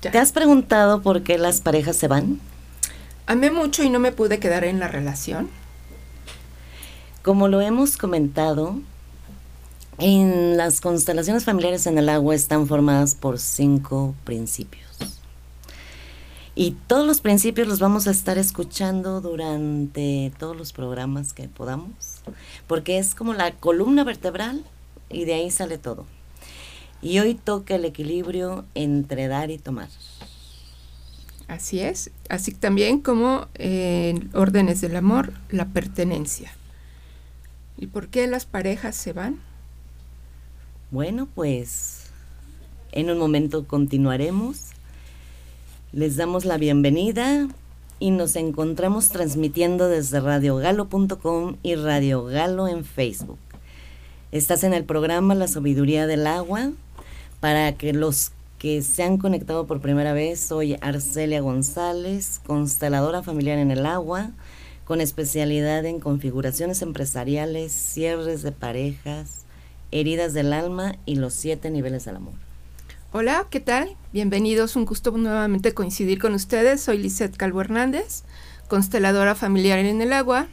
¿Te 0.00 0.16
has 0.16 0.30
preguntado 0.30 1.02
por 1.02 1.24
qué 1.24 1.38
las 1.38 1.60
parejas 1.60 1.96
se 1.96 2.06
van? 2.06 2.40
Amé 3.26 3.50
mucho 3.50 3.82
y 3.82 3.90
no 3.90 3.98
me 3.98 4.12
pude 4.12 4.38
quedar 4.38 4.62
en 4.62 4.78
la 4.78 4.86
relación. 4.86 5.50
Como 7.24 7.48
lo 7.48 7.60
hemos 7.60 7.96
comentado, 7.96 8.78
en 9.98 10.56
las 10.56 10.80
constelaciones 10.80 11.44
familiares 11.44 11.88
en 11.88 11.98
el 11.98 12.08
agua 12.08 12.36
están 12.36 12.68
formadas 12.68 13.16
por 13.16 13.40
cinco 13.40 14.14
principios. 14.22 14.86
Y 16.54 16.76
todos 16.86 17.04
los 17.04 17.20
principios 17.20 17.66
los 17.66 17.80
vamos 17.80 18.06
a 18.06 18.12
estar 18.12 18.38
escuchando 18.38 19.20
durante 19.20 20.32
todos 20.38 20.56
los 20.56 20.72
programas 20.72 21.32
que 21.32 21.48
podamos, 21.48 22.22
porque 22.68 22.98
es 22.98 23.16
como 23.16 23.34
la 23.34 23.50
columna 23.50 24.04
vertebral 24.04 24.64
y 25.10 25.24
de 25.24 25.34
ahí 25.34 25.50
sale 25.50 25.76
todo. 25.76 26.06
Y 27.00 27.18
hoy 27.20 27.34
toca 27.34 27.76
el 27.76 27.84
equilibrio 27.84 28.64
entre 28.74 29.28
dar 29.28 29.50
y 29.50 29.58
tomar. 29.58 29.88
Así 31.46 31.80
es, 31.80 32.10
así 32.28 32.52
también 32.52 33.00
como 33.00 33.48
en 33.54 34.30
órdenes 34.34 34.80
del 34.82 34.96
amor, 34.96 35.32
la 35.48 35.66
pertenencia. 35.66 36.52
¿Y 37.78 37.86
por 37.86 38.08
qué 38.08 38.26
las 38.26 38.44
parejas 38.44 38.96
se 38.96 39.12
van? 39.12 39.38
Bueno, 40.90 41.28
pues 41.34 42.10
en 42.92 43.10
un 43.10 43.18
momento 43.18 43.66
continuaremos. 43.66 44.72
Les 45.92 46.16
damos 46.16 46.44
la 46.44 46.58
bienvenida 46.58 47.48
y 47.98 48.10
nos 48.10 48.36
encontramos 48.36 49.08
transmitiendo 49.08 49.88
desde 49.88 50.20
radiogalo.com 50.20 51.56
y 51.62 51.74
Radio 51.76 52.24
Galo 52.24 52.68
en 52.68 52.84
Facebook. 52.84 53.38
Estás 54.32 54.64
en 54.64 54.74
el 54.74 54.84
programa 54.84 55.34
La 55.34 55.48
Sabiduría 55.48 56.06
del 56.06 56.26
Agua. 56.26 56.72
Para 57.40 57.72
que 57.76 57.92
los 57.92 58.32
que 58.58 58.82
se 58.82 59.04
han 59.04 59.16
conectado 59.18 59.66
por 59.66 59.80
primera 59.80 60.12
vez, 60.12 60.40
soy 60.40 60.76
Arcelia 60.80 61.40
González, 61.40 62.40
consteladora 62.44 63.22
familiar 63.22 63.58
en 63.58 63.70
el 63.70 63.86
agua 63.86 64.30
con 64.84 65.00
especialidad 65.00 65.84
en 65.84 66.00
configuraciones 66.00 66.82
empresariales, 66.82 67.72
cierres 67.72 68.42
de 68.42 68.52
parejas, 68.52 69.44
heridas 69.92 70.32
del 70.32 70.52
alma 70.52 70.96
y 71.06 71.16
los 71.16 71.34
siete 71.34 71.70
niveles 71.70 72.06
del 72.06 72.16
amor. 72.16 72.32
Hola, 73.12 73.46
¿qué 73.50 73.60
tal? 73.60 73.96
Bienvenidos, 74.12 74.76
un 74.76 74.86
gusto 74.86 75.12
nuevamente 75.12 75.74
coincidir 75.74 76.18
con 76.18 76.34
ustedes. 76.34 76.80
Soy 76.80 76.98
Lisette 76.98 77.36
Calvo 77.36 77.60
Hernández, 77.60 78.24
consteladora 78.66 79.34
familiar 79.34 79.78
en 79.78 80.00
el 80.00 80.12
agua 80.12 80.48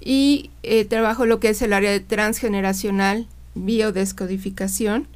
y 0.00 0.50
eh, 0.62 0.84
trabajo 0.84 1.24
lo 1.24 1.40
que 1.40 1.48
es 1.50 1.62
el 1.62 1.72
área 1.72 1.90
de 1.90 2.00
transgeneracional, 2.00 3.26
biodescodificación, 3.54 5.08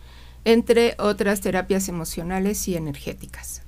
entre 0.44 0.94
otras 0.98 1.40
terapias 1.40 1.88
emocionales 1.88 2.66
y 2.68 2.76
energéticas. 2.76 3.62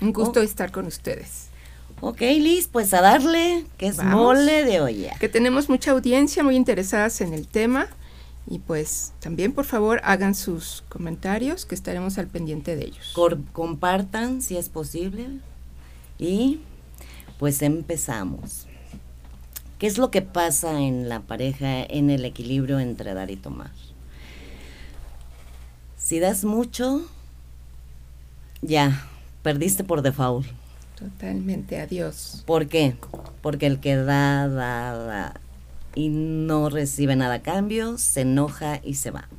Un 0.00 0.12
gusto 0.12 0.40
oh. 0.40 0.42
estar 0.42 0.70
con 0.70 0.86
ustedes. 0.86 1.48
Ok, 2.00 2.20
Liz, 2.20 2.68
pues 2.68 2.92
a 2.92 3.00
darle, 3.00 3.64
que 3.78 3.86
es 3.86 4.02
mole 4.02 4.64
de 4.64 4.80
olla. 4.80 5.16
Que 5.18 5.28
tenemos 5.28 5.68
mucha 5.68 5.92
audiencia 5.92 6.42
muy 6.42 6.56
interesadas 6.56 7.20
en 7.20 7.32
el 7.32 7.46
tema. 7.46 7.88
Y 8.46 8.58
pues 8.58 9.14
también 9.20 9.52
por 9.52 9.64
favor 9.64 10.02
hagan 10.04 10.34
sus 10.34 10.84
comentarios 10.90 11.64
que 11.64 11.74
estaremos 11.74 12.18
al 12.18 12.26
pendiente 12.26 12.76
de 12.76 12.84
ellos. 12.84 13.16
compartan 13.52 14.42
si 14.42 14.58
es 14.58 14.68
posible. 14.68 15.28
Y 16.18 16.60
pues 17.38 17.62
empezamos. 17.62 18.66
¿Qué 19.78 19.86
es 19.86 19.96
lo 19.96 20.10
que 20.10 20.22
pasa 20.22 20.80
en 20.80 21.08
la 21.08 21.20
pareja 21.20 21.82
en 21.82 22.10
el 22.10 22.24
equilibrio 22.24 22.80
entre 22.80 23.14
dar 23.14 23.30
y 23.30 23.36
tomar? 23.36 23.70
Si 26.04 26.20
das 26.20 26.44
mucho, 26.44 27.00
ya, 28.60 29.08
perdiste 29.42 29.84
por 29.84 30.02
default. 30.02 30.46
Totalmente, 30.98 31.80
adiós. 31.80 32.42
¿Por 32.44 32.66
qué? 32.66 32.94
Porque 33.40 33.64
el 33.64 33.80
que 33.80 33.96
da, 33.96 34.46
da, 34.46 34.92
da 34.92 35.40
y 35.94 36.10
no 36.10 36.68
recibe 36.68 37.16
nada 37.16 37.36
a 37.36 37.42
cambio, 37.42 37.96
se 37.96 38.20
enoja 38.20 38.82
y 38.84 38.96
se 38.96 39.12
va. 39.12 39.30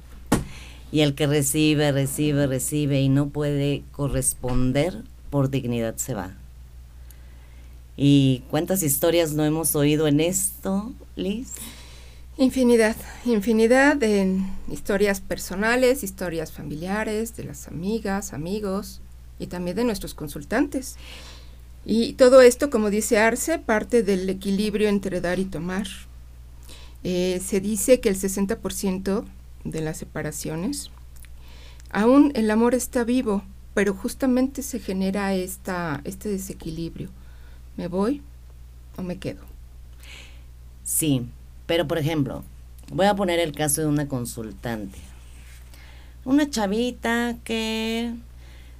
Y 0.91 1.01
el 1.01 1.13
que 1.13 1.28
recibe, 1.28 1.91
recibe, 1.91 2.47
recibe 2.47 3.00
y 3.00 3.09
no 3.09 3.29
puede 3.29 3.84
corresponder, 3.91 5.03
por 5.29 5.51
dignidad 5.51 5.97
se 5.97 6.16
va. 6.16 6.31
¿Y 7.95 8.41
cuántas 8.50 8.81
historias 8.81 9.34
no 9.34 9.45
hemos 9.45 9.75
oído 9.75 10.07
en 10.07 10.19
esto, 10.19 10.91
Liz? 11.16 11.53
Infinidad, 12.38 12.97
infinidad 13.23 13.96
de 13.96 14.41
historias 14.69 15.22
personales, 15.22 16.03
historias 16.03 16.51
familiares, 16.51 17.38
de 17.38 17.46
las 17.46 17.69
amigas, 17.69 18.34
amigos 18.34 19.00
y 19.40 19.47
también 19.47 19.78
de 19.78 19.85
nuestros 19.85 20.13
consultantes. 20.13 20.97
Y 21.85 22.13
todo 22.13 22.41
esto, 22.41 22.69
como 22.69 22.90
dice 22.90 23.19
Arce, 23.19 23.57
parte 23.57 24.03
del 24.03 24.28
equilibrio 24.29 24.90
entre 24.90 25.22
dar 25.22 25.40
y 25.40 25.46
tomar. 25.46 25.88
Eh, 27.06 27.40
se 27.41 27.62
dice 27.62 28.01
que 28.01 28.09
el 28.09 28.18
60% 28.18 29.23
de 29.63 29.81
las 29.81 29.96
separaciones, 29.96 30.91
aún 31.90 32.34
el 32.35 32.52
amor 32.52 32.75
está 32.75 33.06
vivo, 33.06 33.44
pero 33.73 33.94
justamente 33.94 34.62
se 34.62 34.79
genera 34.79 35.34
esta, 35.34 36.02
este 36.03 36.28
desequilibrio. 36.28 37.12
¿Me 37.78 37.88
voy 37.88 38.22
o 38.97 39.03
me 39.03 39.19
quedo? 39.19 39.44
Sí, 40.84 41.29
pero 41.66 41.88
por 41.88 41.98
ejemplo, 41.98 42.44
voy 42.92 43.08
a 43.08 43.16
poner 43.16 43.40
el 43.40 43.52
caso 43.52 43.81
de 43.81 43.88
una 43.88 44.08
consultante. 44.08 44.98
Una 46.24 46.50
chavita 46.50 47.38
que 47.44 48.14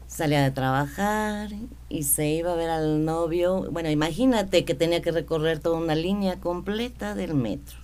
salía 0.08 0.44
de 0.44 0.52
trabajar 0.52 1.50
y 1.90 2.04
se 2.04 2.30
iba 2.30 2.54
a 2.54 2.56
ver 2.56 2.70
al 2.70 3.06
novio. 3.06 3.70
Bueno, 3.72 3.90
imagínate 3.90 4.64
que 4.66 4.74
tenía 4.74 5.02
que 5.02 5.12
recorrer 5.12 5.60
toda 5.60 5.78
una 5.78 5.96
línea 5.96 6.40
completa 6.40 7.16
del 7.16 7.34
metro. 7.34 7.78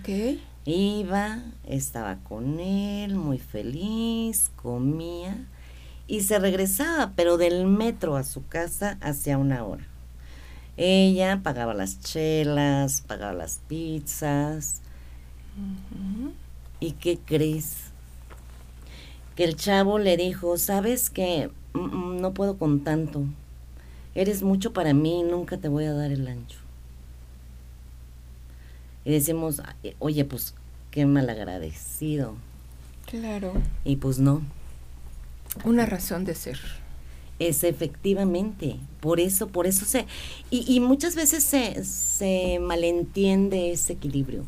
Ok. 0.00 0.38
Iba, 0.64 1.42
estaba 1.66 2.16
con 2.16 2.60
él, 2.60 3.14
muy 3.14 3.38
feliz, 3.38 4.50
comía 4.56 5.36
y 6.06 6.22
se 6.22 6.38
regresaba, 6.38 7.12
pero 7.16 7.36
del 7.36 7.66
metro 7.66 8.16
a 8.16 8.24
su 8.24 8.46
casa 8.46 8.98
hacia 9.00 9.38
una 9.38 9.64
hora. 9.64 9.87
Ella 10.78 11.40
pagaba 11.42 11.74
las 11.74 12.00
chelas, 12.00 13.02
pagaba 13.02 13.34
las 13.34 13.60
pizzas. 13.68 14.80
¿Y 16.80 16.92
qué 16.92 17.18
crees? 17.18 17.88
que 19.38 19.44
el 19.44 19.54
chavo 19.54 20.00
le 20.00 20.16
dijo, 20.16 20.58
sabes 20.58 21.10
que 21.10 21.48
mm, 21.72 21.78
mm, 21.78 22.20
no 22.20 22.34
puedo 22.34 22.58
con 22.58 22.82
tanto, 22.82 23.22
eres 24.16 24.42
mucho 24.42 24.72
para 24.72 24.94
mí, 24.94 25.22
nunca 25.22 25.58
te 25.58 25.68
voy 25.68 25.84
a 25.84 25.92
dar 25.92 26.10
el 26.10 26.26
ancho. 26.26 26.58
Y 29.04 29.12
decimos, 29.12 29.62
oye, 30.00 30.24
pues 30.24 30.56
qué 30.90 31.06
malagradecido. 31.06 32.34
Claro. 33.06 33.52
Y 33.84 33.94
pues 33.94 34.18
no. 34.18 34.42
Una 35.62 35.86
razón 35.86 36.24
de 36.24 36.34
ser. 36.34 36.58
Es 37.38 37.62
efectivamente, 37.62 38.76
por 39.00 39.20
eso, 39.20 39.46
por 39.48 39.66
eso 39.66 39.84
se, 39.84 40.06
y, 40.50 40.64
y 40.72 40.80
muchas 40.80 41.14
veces 41.14 41.44
se, 41.44 41.84
se 41.84 42.58
malentiende 42.60 43.70
ese 43.70 43.92
equilibrio. 43.92 44.44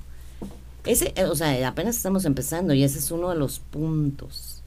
Ese, 0.84 1.14
o 1.24 1.34
sea, 1.34 1.68
apenas 1.68 1.96
estamos 1.96 2.24
empezando 2.24 2.74
y 2.74 2.82
ese 2.82 2.98
es 2.98 3.10
uno 3.10 3.28
de 3.30 3.36
los 3.36 3.60
puntos 3.60 4.60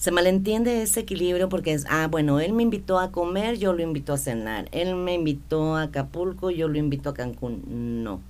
se 0.00 0.12
malentiende 0.12 0.80
ese 0.80 1.00
equilibrio 1.00 1.50
porque 1.50 1.74
es, 1.74 1.84
ah, 1.90 2.08
bueno, 2.10 2.40
él 2.40 2.54
me 2.54 2.62
invitó 2.62 2.98
a 2.98 3.12
comer, 3.12 3.58
yo 3.58 3.74
lo 3.74 3.82
invito 3.82 4.14
a 4.14 4.16
cenar. 4.16 4.66
Él 4.72 4.96
me 4.96 5.12
invitó 5.12 5.76
a 5.76 5.82
Acapulco, 5.82 6.50
yo 6.50 6.68
lo 6.68 6.78
invito 6.78 7.10
a 7.10 7.14
Cancún. 7.14 8.02
No. 8.02 8.22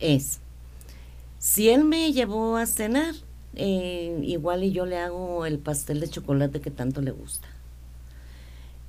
Es, 0.00 0.40
si 1.38 1.70
él 1.70 1.84
me 1.84 2.12
llevó 2.12 2.58
a 2.58 2.66
cenar, 2.66 3.14
eh, 3.54 4.20
igual 4.22 4.64
y 4.64 4.72
yo 4.72 4.84
le 4.84 4.98
hago 4.98 5.46
el 5.46 5.58
pastel 5.58 5.98
de 5.98 6.08
chocolate 6.08 6.60
que 6.60 6.70
tanto 6.70 7.00
le 7.00 7.12
gusta. 7.12 7.48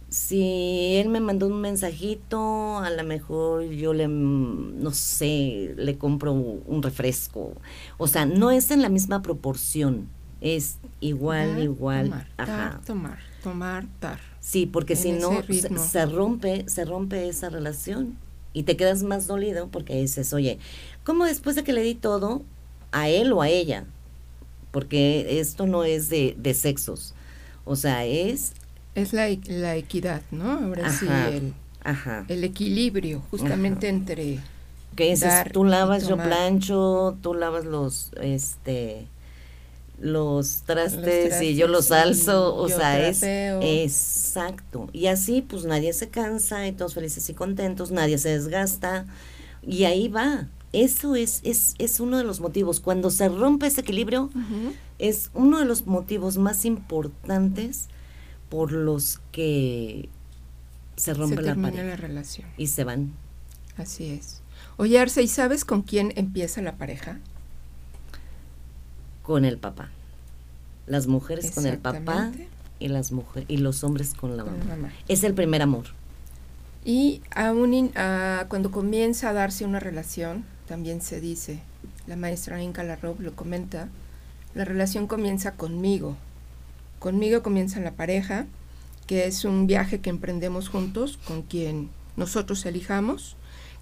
Si 0.10 0.96
él 0.96 1.10
me 1.10 1.20
mandó 1.20 1.48
un 1.48 1.60
mensajito, 1.60 2.78
a 2.78 2.90
lo 2.90 3.04
mejor 3.04 3.64
yo 3.64 3.94
le, 3.94 4.08
no 4.08 4.92
sé, 4.92 5.74
le 5.78 5.98
compro 5.98 6.32
un 6.32 6.82
refresco. 6.82 7.54
O 7.98 8.08
sea, 8.08 8.26
no 8.26 8.52
es 8.52 8.72
en 8.72 8.82
la 8.82 8.90
misma 8.90 9.22
proporción 9.22 10.08
es 10.42 10.78
igual, 11.00 11.64
igual. 11.64 12.06
Tomar, 12.06 12.28
ajá. 12.38 12.82
tomar, 12.86 13.20
tomar, 13.44 13.86
dar. 14.00 14.20
Sí, 14.40 14.66
porque 14.66 14.96
si 14.96 15.12
no 15.12 15.42
se, 15.78 16.06
rompe, 16.06 16.70
se 16.70 16.86
rompe 16.86 17.28
esa 17.28 17.50
relación 17.50 18.18
y 18.54 18.64
te 18.64 18.78
quedas 18.78 19.04
más 19.04 19.28
dolido 19.28 19.68
porque 19.68 20.00
dices, 20.00 20.34
oye, 20.34 20.60
¿cómo 21.04 21.26
después 21.26 21.56
de 21.56 21.64
que 21.64 21.74
le 21.74 21.82
di 21.82 21.96
todo 21.96 22.44
a 22.92 23.10
él 23.10 23.34
o 23.34 23.42
a 23.42 23.50
ella? 23.50 23.86
Porque 24.72 25.40
esto 25.40 25.66
no 25.66 25.84
es 25.84 26.10
de, 26.10 26.36
de 26.38 26.54
sexos, 26.54 27.14
o 27.66 27.76
sea, 27.76 28.06
es... 28.06 28.54
Es 28.98 29.14
la, 29.14 29.28
la 29.46 29.76
equidad, 29.76 30.24
¿no? 30.32 30.54
Ahora 30.54 30.92
sí, 30.92 31.06
el, 31.32 31.54
el 32.28 32.44
equilibrio 32.44 33.22
justamente 33.30 33.90
entre... 33.90 34.40
Que 34.96 35.12
es, 35.12 35.24
tú 35.54 35.64
lavas, 35.64 36.08
yo 36.08 36.18
plancho, 36.18 37.16
tú 37.22 37.36
lavas 37.36 37.66
los, 37.66 38.10
este 38.20 39.06
los 40.00 40.64
trastes, 40.66 41.40
y 41.44 41.56
yo 41.56 41.68
los 41.68 41.92
alzo, 41.92 42.56
o 42.56 42.68
sea, 42.70 43.08
es 43.08 43.22
exacto. 43.62 44.90
Y 44.94 45.06
así 45.06 45.44
pues 45.44 45.66
nadie 45.66 45.94
se 45.94 46.10
cansa 46.10 46.68
y 46.68 46.72
todos 46.72 46.96
felices 46.96 47.30
y 47.30 47.36
contentos, 47.36 47.92
nadie 47.92 48.18
se 48.18 48.30
desgasta 48.30 49.06
y 49.62 49.84
ahí 49.84 50.08
va. 50.08 50.48
Eso 50.74 51.16
es, 51.16 51.42
es, 51.44 51.76
es 51.78 52.00
uno 52.00 52.18
de 52.18 52.24
los 52.24 52.40
motivos. 52.40 52.80
Cuando 52.80 53.12
se 53.12 53.30
rompe 53.30 53.68
ese 53.68 53.82
equilibrio, 53.82 54.32
es 54.98 55.30
uno 55.36 55.60
de 55.60 55.66
los 55.66 55.86
motivos 55.86 56.40
más 56.40 56.66
importantes 56.66 57.88
por 58.50 58.72
los 58.72 59.20
que 59.32 60.10
se 60.96 61.14
rompe 61.14 61.42
la, 61.42 61.56
la 61.56 61.96
relación. 61.96 62.48
Y 62.58 62.68
se 62.68 62.84
van. 62.84 63.14
Así 63.78 64.10
es. 64.10 64.42
Oye, 64.78 65.00
Arce, 65.00 65.22
¿y 65.22 65.28
sabes 65.28 65.66
con 65.66 65.82
quién 65.82 66.14
empieza 66.16 66.62
la 66.62 66.78
pareja? 66.78 67.20
Con 69.24 69.46
el 69.46 69.58
papá. 69.58 69.90
Las 70.86 71.08
mujeres 71.08 71.52
con 71.52 71.66
el 71.66 71.78
papá 71.78 72.32
y 72.80 72.88
las 72.88 73.12
mujeres 73.12 73.50
y 73.50 73.58
los 73.58 73.84
hombres 73.84 74.14
con 74.14 74.38
la 74.38 74.46
mamá. 74.46 74.92
Es 75.08 75.24
el 75.24 75.34
primer 75.34 75.62
amor. 75.62 75.86
Y 76.86 77.22
aún 77.36 77.92
cuando 78.48 78.72
comienza 78.72 79.30
a 79.30 79.34
darse 79.34 79.66
una 79.66 79.80
relación, 79.80 80.46
también 80.68 81.02
se 81.02 81.20
dice, 81.20 81.60
la 82.08 82.16
maestra 82.16 82.62
Inca 82.62 82.84
Larrob 82.84 83.20
lo 83.20 83.36
comenta, 83.36 83.90
la 84.56 84.64
relación 84.64 85.08
comienza 85.08 85.56
conmigo. 85.56 86.16
Conmigo 87.00 87.44
comienza 87.44 87.80
la 87.80 87.92
pareja, 87.92 88.46
que 89.06 89.26
es 89.26 89.46
un 89.46 89.68
viaje 89.68 90.00
que 90.00 90.10
emprendemos 90.10 90.70
juntos 90.70 91.18
con 91.26 91.42
quien 91.44 91.90
nosotros 92.16 92.66
elijamos 92.66 93.38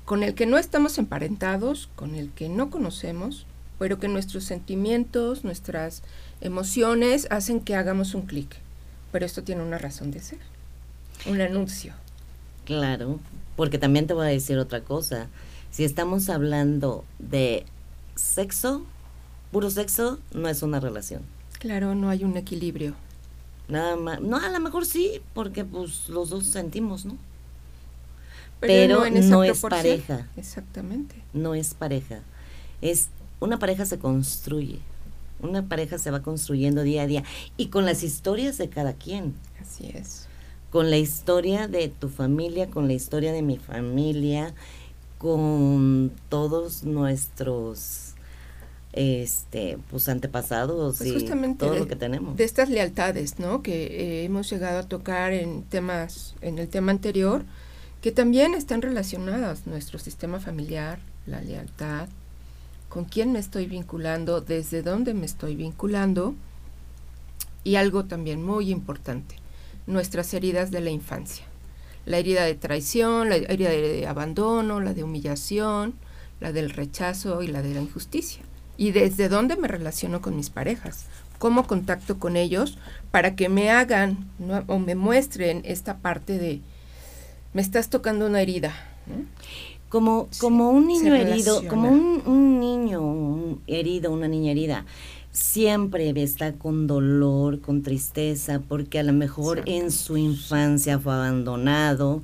con 0.05 0.21
el 0.21 0.35
que 0.35 0.45
no 0.45 0.57
estamos 0.57 0.97
emparentados, 0.99 1.89
con 1.95 2.15
el 2.15 2.29
que 2.29 2.47
no 2.47 2.69
conocemos, 2.69 3.45
pero 3.79 3.99
que 3.99 4.07
nuestros 4.07 4.43
sentimientos, 4.43 5.43
nuestras 5.43 6.03
emociones 6.41 7.27
hacen 7.31 7.59
que 7.59 7.75
hagamos 7.75 8.13
un 8.13 8.21
clic. 8.21 8.55
Pero 9.11 9.25
esto 9.25 9.43
tiene 9.43 9.63
una 9.63 9.79
razón 9.79 10.11
de 10.11 10.19
ser, 10.19 10.39
un 11.25 11.41
anuncio. 11.41 11.93
Claro, 12.65 13.19
porque 13.55 13.79
también 13.79 14.05
te 14.05 14.13
voy 14.13 14.27
a 14.27 14.29
decir 14.29 14.59
otra 14.59 14.81
cosa. 14.81 15.27
Si 15.71 15.83
estamos 15.83 16.29
hablando 16.29 17.03
de 17.17 17.65
sexo, 18.15 18.85
puro 19.51 19.71
sexo, 19.71 20.19
no 20.33 20.47
es 20.47 20.61
una 20.61 20.79
relación. 20.79 21.23
Claro, 21.59 21.95
no 21.95 22.09
hay 22.09 22.23
un 22.23 22.37
equilibrio. 22.37 22.93
Nada 23.67 23.95
más, 23.95 24.21
no, 24.21 24.37
a 24.37 24.49
lo 24.49 24.59
mejor 24.59 24.85
sí, 24.85 25.21
porque 25.33 25.65
pues 25.65 26.09
los 26.09 26.29
dos 26.29 26.45
sentimos, 26.45 27.05
¿no? 27.05 27.17
pero, 28.59 29.09
no, 29.09 29.43
es 29.43 29.59
pareja. 29.61 30.27
Exactamente. 30.37 31.15
No 31.33 31.55
es 31.55 31.73
pareja. 31.73 32.21
Es 32.81 33.09
una 33.39 33.59
pareja 33.59 33.85
se 33.85 33.99
construye. 33.99 34.79
Una 35.41 35.67
pareja 35.67 35.97
se 35.97 36.11
va 36.11 36.21
construyendo 36.21 36.83
día 36.83 37.03
a 37.03 37.07
día 37.07 37.23
y 37.57 37.67
con 37.67 37.85
las 37.85 38.03
historias 38.03 38.57
de 38.57 38.69
cada 38.69 38.93
quien. 38.93 39.35
Así 39.61 39.91
es. 39.93 40.27
Con 40.71 40.89
la 40.89 40.97
historia 40.97 41.67
de 41.67 41.89
tu 41.89 42.09
familia, 42.09 42.69
con 42.69 42.87
la 42.87 42.93
historia 42.93 43.31
de 43.31 43.41
mi 43.41 43.57
familia, 43.57 44.53
con 45.17 46.11
todos 46.29 46.83
nuestros 46.83 48.14
este 48.95 49.77
pues 49.91 50.07
antepasados 50.07 50.97
pues 50.97 51.23
y 51.23 51.55
todo 51.57 51.75
lo 51.75 51.85
que 51.85 51.97
tenemos 51.97 52.37
de 52.37 52.45
estas 52.45 52.69
lealtades 52.69 53.39
no 53.39 53.61
que 53.61 53.87
eh, 53.87 54.23
hemos 54.23 54.49
llegado 54.49 54.79
a 54.79 54.83
tocar 54.83 55.33
en 55.33 55.63
temas 55.63 56.33
en 56.41 56.59
el 56.59 56.69
tema 56.69 56.91
anterior 56.91 57.43
que 58.05 58.11
también 58.11 58.53
están 58.53 58.83
relacionadas 58.83 59.65
nuestro 59.65 59.97
sistema 59.97 60.39
familiar, 60.39 60.99
la 61.25 61.41
lealtad, 61.41 62.07
con 62.87 63.05
quién 63.05 63.31
me 63.31 63.39
estoy 63.39 63.65
vinculando, 63.65 64.41
desde 64.41 64.83
dónde 64.83 65.15
me 65.15 65.25
estoy 65.25 65.55
vinculando 65.55 66.35
y 67.63 67.77
algo 67.77 68.05
también 68.05 68.43
muy 68.43 68.69
importante, 68.69 69.37
nuestras 69.87 70.31
heridas 70.35 70.69
de 70.69 70.81
la 70.81 70.91
infancia. 70.91 71.45
La 72.05 72.19
herida 72.19 72.43
de 72.43 72.53
traición, 72.53 73.29
la 73.29 73.37
herida 73.37 73.71
de 73.71 74.05
abandono, 74.05 74.81
la 74.81 74.93
de 74.93 75.03
humillación, 75.03 75.95
la 76.39 76.51
del 76.51 76.69
rechazo 76.69 77.41
y 77.41 77.47
la 77.47 77.63
de 77.63 77.73
la 77.73 77.81
injusticia. 77.81 78.43
Y 78.77 78.91
desde 78.91 79.29
dónde 79.29 79.55
me 79.55 79.67
relaciono 79.67 80.21
con 80.21 80.35
mis 80.35 80.49
parejas, 80.49 81.05
cómo 81.37 81.67
contacto 81.67 82.19
con 82.19 82.35
ellos 82.35 82.77
para 83.11 83.35
que 83.35 83.49
me 83.49 83.69
hagan 83.69 84.29
o 84.67 84.79
me 84.79 84.95
muestren 84.95 85.61
esta 85.65 85.97
parte 85.97 86.37
de 86.37 86.61
me 87.55 87.61
estás 87.61 87.89
tocando 87.89 88.27
una 88.27 88.41
herida. 88.41 88.73
Como, 89.87 90.27
como 90.39 90.71
un 90.71 90.87
niño 90.87 91.15
herido, 91.15 91.65
como 91.69 91.89
un, 91.89 92.59
niño 92.59 93.59
herido, 93.65 94.11
una 94.11 94.27
niña 94.27 94.51
herida, 94.51 94.85
siempre 95.31 96.11
está 96.21 96.51
con 96.51 96.85
dolor, 96.85 97.61
con 97.61 97.81
tristeza, 97.81 98.61
porque 98.67 98.99
a 98.99 99.03
lo 99.03 99.13
mejor 99.13 99.63
en 99.67 99.89
su 99.91 100.17
infancia 100.17 100.99
fue 100.99 101.13
abandonado, 101.13 102.23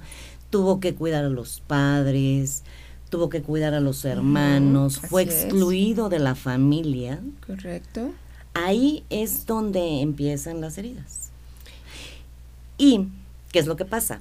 tuvo 0.49 0.81
que 0.81 0.95
cuidar 0.95 1.23
a 1.23 1.29
los 1.29 1.61
padres, 1.61 2.63
tuvo 3.11 3.29
que 3.29 3.43
cuidar 3.43 3.75
a 3.75 3.79
los 3.79 4.03
hermanos, 4.05 4.97
fue 4.97 5.21
excluido 5.21 6.09
de 6.09 6.17
la 6.17 6.33
familia. 6.33 7.19
Correcto. 7.45 8.11
Ahí 8.55 9.03
es 9.11 9.45
donde 9.45 10.01
empiezan 10.01 10.61
las 10.61 10.79
heridas. 10.79 11.29
¿Y 12.79 13.05
qué 13.51 13.59
es 13.59 13.67
lo 13.67 13.75
que 13.75 13.85
pasa? 13.85 14.19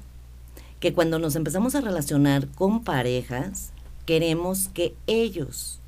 que 0.81 0.95
cuando 0.95 1.19
nos 1.19 1.37
empezamos 1.37 1.75
a 1.75 1.83
relacionar 1.83 2.49
con 2.49 2.83
parejas, 2.83 3.71
queremos 4.07 4.69
que 4.69 4.95
ellos 5.07 5.79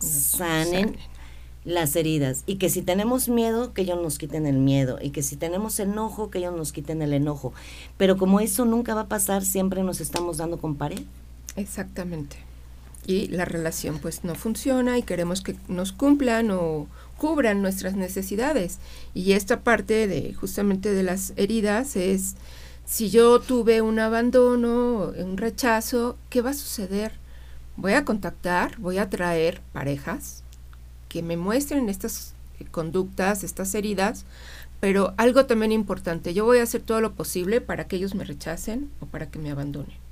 sanen, 0.00 0.96
las 1.64 1.96
heridas 1.96 2.42
y 2.44 2.56
que 2.56 2.68
si 2.68 2.82
tenemos 2.82 3.30
miedo, 3.30 3.72
que 3.72 3.82
ellos 3.82 3.98
nos 4.02 4.18
quiten 4.18 4.44
el 4.44 4.58
miedo 4.58 4.98
y 5.00 5.10
que 5.10 5.22
si 5.22 5.36
tenemos 5.36 5.80
enojo, 5.80 6.28
que 6.28 6.40
ellos 6.40 6.54
nos 6.54 6.72
quiten 6.72 7.00
el 7.00 7.14
enojo. 7.14 7.54
Pero 7.96 8.18
como 8.18 8.40
eso 8.40 8.66
nunca 8.66 8.94
va 8.94 9.02
a 9.02 9.08
pasar, 9.08 9.46
siempre 9.46 9.82
nos 9.82 10.02
estamos 10.02 10.36
dando 10.36 10.58
con 10.58 10.74
pared. 10.74 11.00
Exactamente. 11.56 12.36
Y 13.06 13.28
la 13.28 13.44
relación 13.44 13.98
pues 13.98 14.24
no 14.24 14.34
funciona 14.34 14.98
y 14.98 15.02
queremos 15.02 15.42
que 15.42 15.56
nos 15.68 15.92
cumplan 15.92 16.50
o 16.50 16.86
cubran 17.18 17.62
nuestras 17.62 17.94
necesidades. 17.94 18.78
Y 19.12 19.32
esta 19.32 19.60
parte 19.60 20.06
de 20.08 20.32
justamente 20.34 20.92
de 20.92 21.02
las 21.02 21.32
heridas 21.36 21.96
es 21.96 22.36
si 22.86 23.10
yo 23.10 23.40
tuve 23.40 23.82
un 23.82 23.98
abandono, 23.98 25.12
un 25.16 25.36
rechazo, 25.36 26.16
¿qué 26.30 26.42
va 26.42 26.50
a 26.50 26.54
suceder? 26.54 27.12
Voy 27.76 27.92
a 27.92 28.04
contactar, 28.04 28.78
voy 28.78 28.98
a 28.98 29.10
traer 29.10 29.60
parejas 29.72 30.42
que 31.08 31.22
me 31.22 31.36
muestren 31.36 31.88
estas 31.88 32.34
conductas, 32.70 33.44
estas 33.44 33.74
heridas, 33.74 34.24
pero 34.80 35.14
algo 35.16 35.46
también 35.46 35.72
importante, 35.72 36.34
yo 36.34 36.44
voy 36.44 36.58
a 36.58 36.64
hacer 36.64 36.82
todo 36.82 37.00
lo 37.00 37.14
posible 37.14 37.60
para 37.60 37.86
que 37.86 37.96
ellos 37.96 38.14
me 38.14 38.24
rechacen 38.24 38.90
o 39.00 39.06
para 39.06 39.30
que 39.30 39.38
me 39.38 39.50
abandonen. 39.50 40.03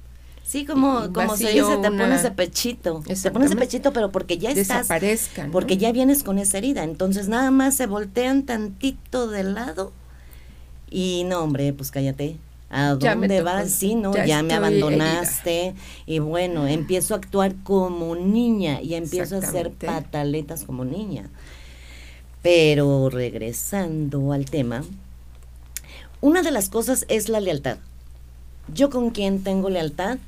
Sí, 0.53 0.67
como, 0.67 1.11
como 1.15 1.35
se 1.35 1.51
dice, 1.51 1.79
te 1.79 1.91
pones 1.91 2.23
de 2.23 2.31
pechito. 2.31 3.03
Te 3.07 3.31
pones 3.31 3.49
de 3.49 3.57
pechito, 3.57 3.95
pero 3.95 4.13
porque 4.13 4.37
ya 4.37 4.51
estás. 4.51 4.87
Porque 5.51 5.79
ya 5.79 5.93
vienes 5.93 6.23
con 6.23 6.39
esa 6.39 6.59
herida. 6.59 6.85
Entonces 6.85 7.27
nada 7.27 7.51
más 7.51 7.75
se 7.75 7.87
voltean 7.87 8.43
tantito 8.43 9.29
de 9.29 9.45
lado. 9.45 9.93
Y 10.91 11.25
no, 11.25 11.43
hombre, 11.43 11.73
pues 11.73 11.91
cállate. 11.91 12.37
¿A 12.69 12.97
dónde 12.97 13.41
vas? 13.41 13.71
Sí, 13.71 13.95
¿no? 13.95 14.13
Ya, 14.27 14.43
me 14.43 14.53
abandonaste. 14.53 15.73
Y 16.05 16.19
bueno, 16.19 16.67
empiezo 16.67 17.15
a 17.15 17.17
actuar 17.17 17.55
como 17.63 18.15
niña 18.15 18.83
y 18.83 18.93
empiezo 18.93 19.37
a 19.37 19.39
hacer 19.39 19.71
pataletas 19.71 20.65
como 20.65 20.85
niña. 20.85 21.31
Pero 22.43 23.09
regresando 23.09 24.35
al 24.35 24.45
tema, 24.45 24.85
una 26.21 26.43
de 26.43 26.51
las 26.51 26.69
cosas 26.69 27.07
es 27.09 27.31
la 27.31 27.41
lealtad. 27.41 27.79
Yo 28.75 28.91
con 28.91 29.13
quién 29.13 29.43
tengo 29.43 29.71
lealtad 29.71 30.19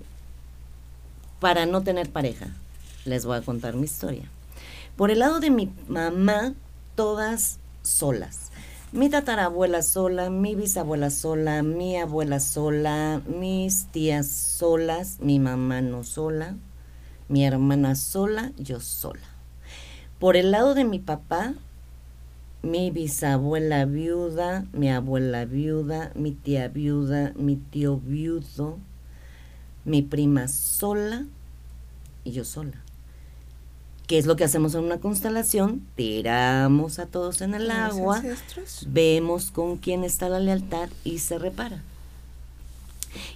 para 1.45 1.67
no 1.67 1.83
tener 1.83 2.09
pareja. 2.09 2.47
Les 3.05 3.27
voy 3.27 3.37
a 3.37 3.43
contar 3.43 3.75
mi 3.75 3.85
historia. 3.85 4.31
Por 4.97 5.11
el 5.11 5.19
lado 5.19 5.41
de 5.41 5.51
mi 5.51 5.71
mamá, 5.89 6.55
todas 6.95 7.59
solas 7.83 8.51
mi 8.93 9.11
tatarabuela 9.11 9.83
sola, 9.83 10.31
mi 10.31 10.55
bisabuela 10.55 11.11
sola, 11.11 11.63
mi 11.63 11.99
abuela 11.99 12.41
sola, 12.41 13.21
mis 13.27 13.89
tías 13.93 14.27
solas, 14.27 15.19
mi 15.21 15.39
mamá 15.39 15.83
no 15.83 16.03
sola, 16.03 16.55
mi 17.29 17.45
hermana 17.45 17.95
sola, 17.95 18.53
yo 18.57 18.81
sola. 18.81 19.29
Por 20.19 20.37
el 20.37 20.51
lado 20.51 20.73
de 20.75 20.85
mi 20.85 20.99
papá, 20.99 21.53
mi 22.63 22.91
bisabuela 22.91 23.85
viuda, 23.85 24.65
mi 24.73 24.91
abuela 24.91 25.45
viuda, 25.45 26.11
mi 26.15 26.31
tía 26.31 26.69
viuda, 26.69 27.33
mi 27.37 27.57
tío 27.57 27.99
viudo, 27.99 28.79
mi 29.85 30.03
prima 30.03 30.49
sola 30.49 31.27
y 32.25 32.33
yo 32.33 32.45
sola. 32.45 32.85
¿Qué 34.07 34.19
es 34.19 34.27
lo 34.27 34.37
que 34.37 34.45
hacemos 34.45 34.75
en 34.75 34.85
una 34.85 34.99
constelación? 34.99 35.87
Tiramos 35.97 36.99
a 36.99 37.07
todos 37.07 37.41
en 37.41 37.55
el 37.55 37.71
agua, 37.71 38.23
vemos 38.87 39.51
con 39.51 39.79
quién 39.79 40.05
está 40.05 40.29
la 40.29 40.41
lealtad 40.41 40.91
y 41.05 41.21
se 41.21 41.39
repara. 41.39 41.83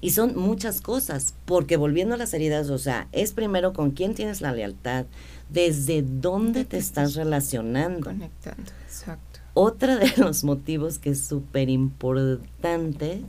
Y 0.01 0.11
son 0.11 0.37
muchas 0.37 0.81
cosas, 0.81 1.35
porque 1.47 1.77
volviendo 1.77 2.15
a 2.15 2.19
las 2.19 2.35
heridas, 2.35 2.69
o 2.69 2.79
sea, 2.79 3.09
es 3.13 3.33
primero 3.33 3.73
con 3.73 3.93
quién 3.93 4.15
tienes 4.15 4.41
la 4.41 4.53
lealtad, 4.53 5.07
desde 5.49 6.03
dónde 6.03 6.65
te 6.65 6.77
estás 6.77 7.15
relacionando. 7.15 8.07
Conectando, 8.07 8.71
exacto. 8.85 9.41
otra 9.55 9.97
de 9.97 10.13
los 10.19 10.45
motivos 10.45 10.99
que 10.99 11.11
es 11.11 11.21
súper 11.21 11.71
importante, 11.71 13.23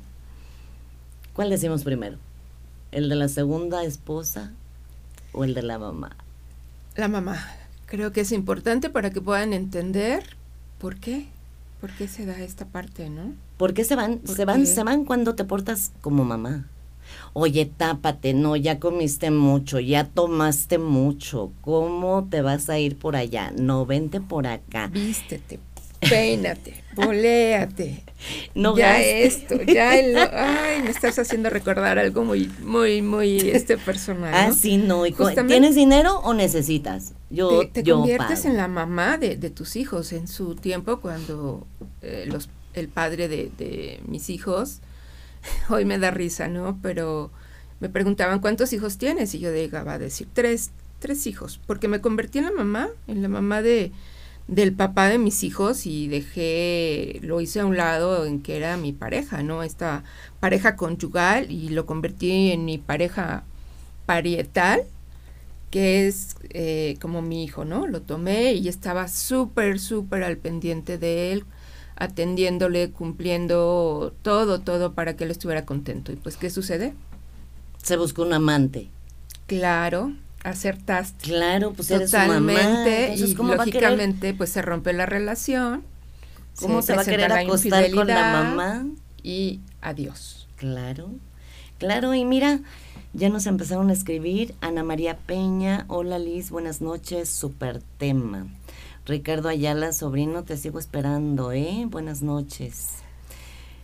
¿cuál 1.34 1.50
decimos 1.50 1.84
primero? 1.84 2.18
¿El 2.92 3.10
de 3.10 3.16
la 3.16 3.28
segunda 3.28 3.84
esposa 3.84 4.52
o 5.32 5.44
el 5.44 5.54
de 5.54 5.62
la 5.62 5.78
mamá? 5.78 6.16
La 6.96 7.08
mamá. 7.08 7.38
Creo 7.86 8.12
que 8.12 8.22
es 8.22 8.32
importante 8.32 8.90
para 8.90 9.12
que 9.12 9.22
puedan 9.22 9.54
entender 9.54 10.24
por 10.80 10.98
qué, 10.98 11.28
por 11.82 11.92
qué 11.92 12.08
se 12.08 12.26
da 12.26 12.40
esta 12.40 12.66
parte, 12.66 13.10
¿no? 13.10 13.34
¿Por 13.58 13.74
qué 13.74 13.84
se 13.84 13.96
van? 13.96 14.22
Se 14.26 14.46
van, 14.46 14.66
se 14.66 14.84
van 14.84 15.06
cuando 15.06 15.36
te 15.36 15.44
portas 15.44 15.92
como 16.02 16.24
mamá. 16.26 16.66
Oye, 17.34 17.66
tápate, 17.66 18.34
no, 18.34 18.56
ya 18.56 18.80
comiste 18.80 19.32
mucho, 19.32 19.80
ya 19.80 20.06
tomaste 20.06 20.78
mucho, 20.78 21.52
¿cómo 21.62 22.28
te 22.30 22.42
vas 22.42 22.70
a 22.70 22.80
ir 22.80 22.98
por 22.98 23.16
allá? 23.16 23.52
No, 23.58 23.86
vente 23.86 24.22
por 24.22 24.48
acá. 24.48 24.88
Vístete, 24.88 25.60
peínate, 26.00 26.84
boléate. 26.96 28.04
No 28.54 28.78
ya 28.78 29.02
esto, 29.02 29.62
ya 29.62 29.98
el, 29.98 30.18
ay, 30.18 30.82
me 30.84 30.90
estás 30.90 31.18
haciendo 31.20 31.50
recordar 31.50 31.98
algo 31.98 32.26
muy, 32.26 32.52
muy, 32.62 33.02
muy 33.02 33.38
este 33.40 33.78
personal. 33.78 34.34
Ah, 34.34 34.52
sí, 34.52 34.76
no. 34.76 35.04
¿Tienes 35.48 35.76
dinero 35.76 36.20
o 36.20 36.34
necesitas? 36.34 37.14
Yo, 37.30 37.62
te, 37.72 37.82
te 37.82 37.92
conviertes 37.92 38.44
en 38.44 38.58
la 38.58 38.68
mamá 38.68 39.18
de, 39.18 39.38
de, 39.38 39.50
tus 39.50 39.78
hijos. 39.78 40.12
En 40.12 40.28
su 40.28 40.56
tiempo, 40.56 41.00
cuando 41.00 41.66
eh, 42.02 42.26
los, 42.28 42.50
el 42.74 42.90
padre 42.90 43.30
de, 43.30 43.52
de 43.58 44.02
mis 44.06 44.30
hijos, 44.30 44.82
hoy 45.70 45.86
me 45.86 45.98
da 45.98 46.12
risa, 46.12 46.50
¿no? 46.50 46.78
Pero 46.82 47.32
me 47.80 47.90
preguntaban 47.90 48.40
cuántos 48.40 48.74
hijos 48.74 48.98
tienes 48.98 49.34
y 49.34 49.40
yo 49.40 49.54
llegaba 49.54 49.94
a 49.94 50.00
decir 50.00 50.28
tres, 50.34 50.72
tres 51.00 51.26
hijos, 51.28 51.60
porque 51.66 51.88
me 51.88 52.02
convertí 52.02 52.40
en 52.40 52.46
la 52.46 52.52
mamá, 52.52 52.90
en 53.08 53.22
la 53.22 53.30
mamá 53.30 53.62
de 53.62 53.92
del 54.50 54.74
papá 54.74 55.10
de 55.10 55.20
mis 55.20 55.44
hijos 55.44 55.86
y 55.86 56.08
dejé, 56.08 57.20
lo 57.22 57.40
hice 57.40 57.60
a 57.60 57.68
un 57.68 57.78
lado 57.78 58.26
en 58.26 58.42
que 58.42 58.58
era 58.58 58.78
mi 58.78 58.94
pareja, 58.94 59.44
¿no? 59.44 59.62
Esta 59.62 60.04
pareja 60.40 60.76
conyugal 60.76 61.52
y 61.52 61.70
lo 61.70 61.86
convertí 61.86 62.52
en 62.52 62.66
mi 62.66 62.80
pareja 62.80 63.44
parietal, 64.08 64.86
que 65.70 66.08
es 66.08 66.36
eh, 66.50 66.98
como 67.00 67.22
mi 67.22 67.44
hijo, 67.44 67.64
¿no? 67.64 67.86
Lo 67.86 68.02
tomé 68.02 68.54
y 68.54 68.68
estaba 68.70 69.08
súper, 69.08 69.80
súper 69.80 70.24
al 70.24 70.38
pendiente 70.38 70.98
de 70.98 71.32
él, 71.32 71.46
atendiéndole, 71.96 72.90
cumpliendo 72.90 74.16
todo, 74.24 74.62
todo 74.62 74.94
para 74.94 75.16
que 75.16 75.26
él 75.26 75.32
estuviera 75.32 75.66
contento. 75.68 76.12
Y 76.12 76.16
pues, 76.16 76.38
¿qué 76.38 76.50
sucede? 76.50 76.96
Se 77.84 77.98
buscó 77.98 78.24
un 78.24 78.34
amante. 78.34 78.90
Claro, 79.46 80.14
acertaste. 80.44 81.26
Claro, 81.26 81.74
pues 81.74 81.90
Totalmente, 81.90 83.16
y 83.16 83.34
lógicamente 83.34 84.34
pues 84.34 84.50
se 84.50 84.62
rompe 84.62 84.94
la 84.94 85.06
relación. 85.06 85.84
¿Cómo 86.60 86.82
se, 86.82 86.96
va 86.96 87.04
a 87.04 87.06
querer 87.06 87.32
acostar 87.32 87.90
con 87.92 88.08
la 88.08 88.34
mamá? 88.34 88.86
Y 89.24 89.62
adiós. 89.82 90.48
Claro, 90.58 91.10
claro, 91.78 92.14
y 92.14 92.26
mira, 92.26 92.60
ya 93.14 93.30
nos 93.30 93.46
empezaron 93.46 93.90
a 93.90 93.94
escribir 93.94 94.56
Ana 94.60 94.84
María 94.84 95.18
Peña, 95.18 95.86
hola 95.88 96.20
Liz, 96.20 96.52
buenas 96.52 96.82
noches, 96.82 97.30
super 97.30 97.82
tema. 97.98 98.48
Ricardo 99.06 99.50
Ayala, 99.50 99.94
sobrino, 99.94 100.44
te 100.44 100.58
sigo 100.58 100.80
esperando, 100.80 101.52
¿eh? 101.54 101.86
Buenas 101.88 102.22
noches. 102.22 103.00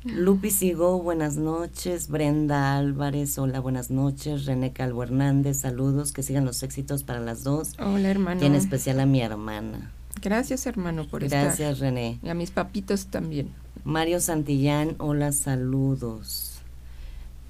Lupi 0.05 0.51
Sigo, 0.51 1.01
buenas 1.01 1.35
noches. 1.35 2.09
Brenda 2.09 2.77
Álvarez, 2.77 3.39
hola, 3.39 3.59
buenas 3.59 3.89
noches. 3.89 4.45
René 4.45 4.71
Calvo 4.71 5.01
Hernández, 5.01 5.57
saludos, 5.57 6.11
que 6.11 6.21
sigan 6.21 6.45
los 6.45 6.61
éxitos 6.61 7.03
para 7.03 7.19
las 7.19 7.43
dos. 7.43 7.73
Hola, 7.79 8.11
hermano. 8.11 8.39
Y 8.43 8.45
en 8.45 8.53
especial 8.53 8.99
a 8.99 9.07
mi 9.07 9.21
hermana. 9.21 9.91
Gracias, 10.21 10.67
hermano, 10.67 11.07
por 11.07 11.23
estar. 11.23 11.45
Gracias, 11.45 11.79
René. 11.79 12.19
Y 12.21 12.29
a 12.29 12.35
mis 12.35 12.51
papitos 12.51 13.07
también. 13.07 13.49
Mario 13.83 14.19
Santillán, 14.19 14.93
hola, 14.99 15.31
saludos. 15.31 16.59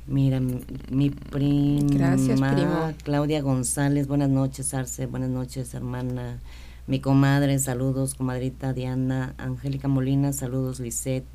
Mira, 0.08 0.40
mi, 0.40 1.10
prima. 1.10 1.88
Gracias, 1.92 2.40
primo. 2.40 2.94
Claudia 3.04 3.42
González, 3.42 4.08
buenas 4.08 4.30
noches, 4.30 4.74
Arce, 4.74 5.08
buenas 5.08 5.30
noches, 5.30 5.74
hermana. 5.74 6.40
Mi 6.88 7.02
comadre, 7.02 7.60
saludos, 7.60 8.16
comadrita 8.16 8.72
Diana. 8.72 9.36
Angélica 9.38 9.90
Molina, 9.90 10.32
saludos, 10.32 10.80
Lisette. 10.80 11.35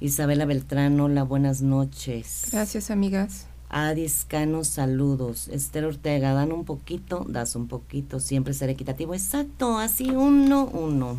Isabela 0.00 0.44
Beltrán, 0.44 1.00
hola, 1.00 1.24
buenas 1.24 1.60
noches. 1.60 2.46
Gracias, 2.52 2.90
amigas. 2.92 3.46
Adis 3.68 4.24
Cano, 4.28 4.62
saludos. 4.62 5.48
Esther 5.48 5.86
Ortega, 5.86 6.34
dan 6.34 6.52
un 6.52 6.64
poquito, 6.64 7.26
das 7.28 7.56
un 7.56 7.66
poquito, 7.66 8.20
siempre 8.20 8.54
ser 8.54 8.70
equitativo. 8.70 9.14
Exacto, 9.14 9.76
así 9.76 10.10
uno, 10.10 10.66
uno. 10.66 11.18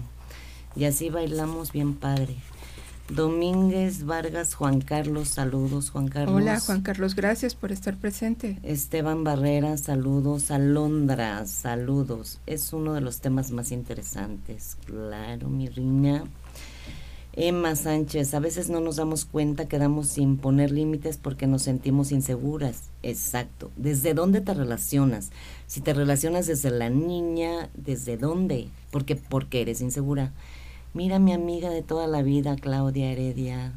Y 0.78 0.86
así 0.86 1.10
bailamos 1.10 1.74
bien 1.74 1.94
padre. 1.94 2.36
Domínguez 3.10 4.06
Vargas, 4.06 4.54
Juan 4.54 4.80
Carlos, 4.80 5.28
saludos, 5.28 5.90
Juan 5.90 6.08
Carlos. 6.08 6.36
Hola, 6.36 6.60
Juan 6.60 6.82
Carlos, 6.82 7.16
gracias 7.16 7.56
por 7.56 7.74
estar 7.74 7.98
presente. 7.98 8.60
Esteban 8.64 9.26
Barrera, 9.26 9.76
saludos. 9.78 10.52
Alondra, 10.52 11.46
saludos. 11.48 12.40
Es 12.46 12.72
uno 12.72 12.94
de 12.94 13.02
los 13.02 13.20
temas 13.20 13.52
más 13.52 13.72
interesantes. 13.72 14.78
Claro, 14.86 15.50
mi 15.50 15.68
riña. 15.68 16.24
Emma 17.42 17.74
Sánchez, 17.78 18.34
a 18.34 18.42
veces 18.42 18.70
no 18.70 18.82
nos 18.82 18.98
damos 18.98 19.24
cuenta 19.24 19.70
que 19.70 19.78
damos 19.78 20.10
sin 20.10 20.36
poner 20.36 20.72
límites 20.72 21.16
porque 21.16 21.48
nos 21.48 21.62
sentimos 21.62 22.12
inseguras. 22.12 22.90
Exacto. 23.02 23.72
¿Desde 23.78 24.14
dónde 24.14 24.42
te 24.42 24.54
relacionas? 24.54 25.30
Si 25.66 25.80
te 25.80 25.94
relacionas 25.94 26.48
desde 26.48 26.70
la 26.70 26.90
niña, 26.90 27.70
¿desde 27.76 28.18
dónde? 28.18 28.68
Porque 28.92 29.16
porque 29.16 29.62
eres 29.62 29.80
insegura. 29.80 30.34
Mira 30.94 31.18
mi 31.18 31.32
amiga 31.32 31.70
de 31.70 31.82
toda 31.82 32.08
la 32.08 32.24
vida, 32.24 32.58
Claudia 32.58 33.10
Heredia. 33.10 33.72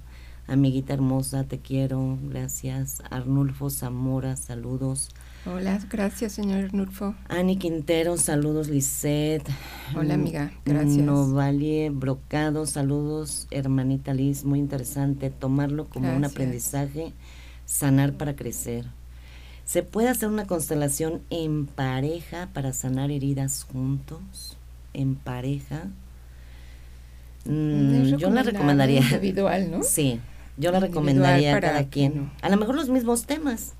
Amiguita 0.52 0.92
hermosa, 0.92 1.44
te 1.44 1.60
quiero. 1.60 2.18
Gracias. 2.24 3.02
Arnulfo 3.08 3.70
Zamora, 3.70 4.36
saludos. 4.36 5.08
Hola, 5.46 5.80
gracias, 5.90 6.32
señor 6.32 6.74
Nurfo. 6.74 7.14
Ani 7.30 7.56
Quintero, 7.56 8.18
saludos, 8.18 8.68
Lisette. 8.68 9.48
Hola, 9.96 10.12
amiga, 10.12 10.52
gracias. 10.66 10.98
Novalie 10.98 11.88
Brocado, 11.88 12.66
saludos, 12.66 13.46
hermanita 13.50 14.12
Liz, 14.12 14.44
muy 14.44 14.58
interesante. 14.58 15.30
Tomarlo 15.30 15.88
como 15.88 16.14
un 16.14 16.26
aprendizaje, 16.26 17.14
sanar 17.64 18.12
para 18.12 18.36
crecer. 18.36 18.84
¿Se 19.64 19.82
puede 19.82 20.10
hacer 20.10 20.28
una 20.28 20.46
constelación 20.46 21.22
en 21.30 21.64
pareja 21.64 22.50
para 22.52 22.74
sanar 22.74 23.10
heridas 23.10 23.64
juntos? 23.64 24.58
¿En 24.92 25.14
pareja? 25.14 25.88
Mm, 27.46 28.16
yo 28.16 28.28
la 28.28 28.42
recomendaría. 28.42 29.00
Individual, 29.00 29.70
¿no? 29.70 29.82
Sí, 29.82 30.20
yo 30.56 30.70
la 30.72 30.80
recomendaría 30.80 31.56
a 31.56 31.60
cada 31.60 31.84
quien. 31.88 32.30
A 32.42 32.48
lo 32.48 32.56
mejor 32.56 32.74
los 32.74 32.88
mismos 32.88 33.26
temas 33.26 33.74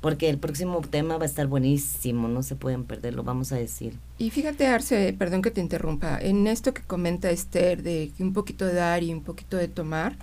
porque 0.00 0.28
el 0.28 0.38
próximo 0.38 0.80
tema 0.80 1.16
va 1.16 1.24
a 1.24 1.26
estar 1.26 1.46
buenísimo, 1.46 2.28
no 2.28 2.42
se 2.42 2.54
pueden 2.54 2.84
perder, 2.84 3.14
lo 3.14 3.24
vamos 3.24 3.52
a 3.52 3.56
decir. 3.56 3.94
Y 4.18 4.30
fíjate, 4.30 4.66
Arce, 4.66 5.14
perdón 5.18 5.42
que 5.42 5.50
te 5.50 5.60
interrumpa, 5.60 6.18
en 6.20 6.46
esto 6.46 6.72
que 6.72 6.82
comenta 6.82 7.30
Esther, 7.30 7.82
de 7.82 8.12
un 8.20 8.32
poquito 8.32 8.64
de 8.64 8.74
dar 8.74 9.02
y 9.02 9.12
un 9.12 9.22
poquito 9.22 9.56
de 9.56 9.68
tomar, 9.68 10.16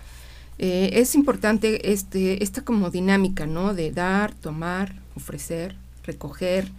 eh, 0.58 0.92
es 0.94 1.16
importante 1.16 1.92
este, 1.92 2.42
esta 2.42 2.62
como 2.62 2.90
dinámica, 2.90 3.46
¿no? 3.46 3.74
De 3.74 3.92
dar, 3.92 4.34
tomar, 4.34 4.96
ofrecer, 5.16 5.76
recoger, 6.06 6.70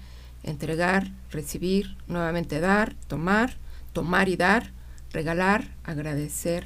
entregar, 0.42 1.10
recibir, 1.30 1.96
nuevamente 2.08 2.60
dar, 2.60 2.94
tomar, 3.08 3.56
tomar 3.92 4.30
y 4.30 4.36
dar, 4.36 4.70
regalar, 5.12 5.68
agradecer, 5.84 6.64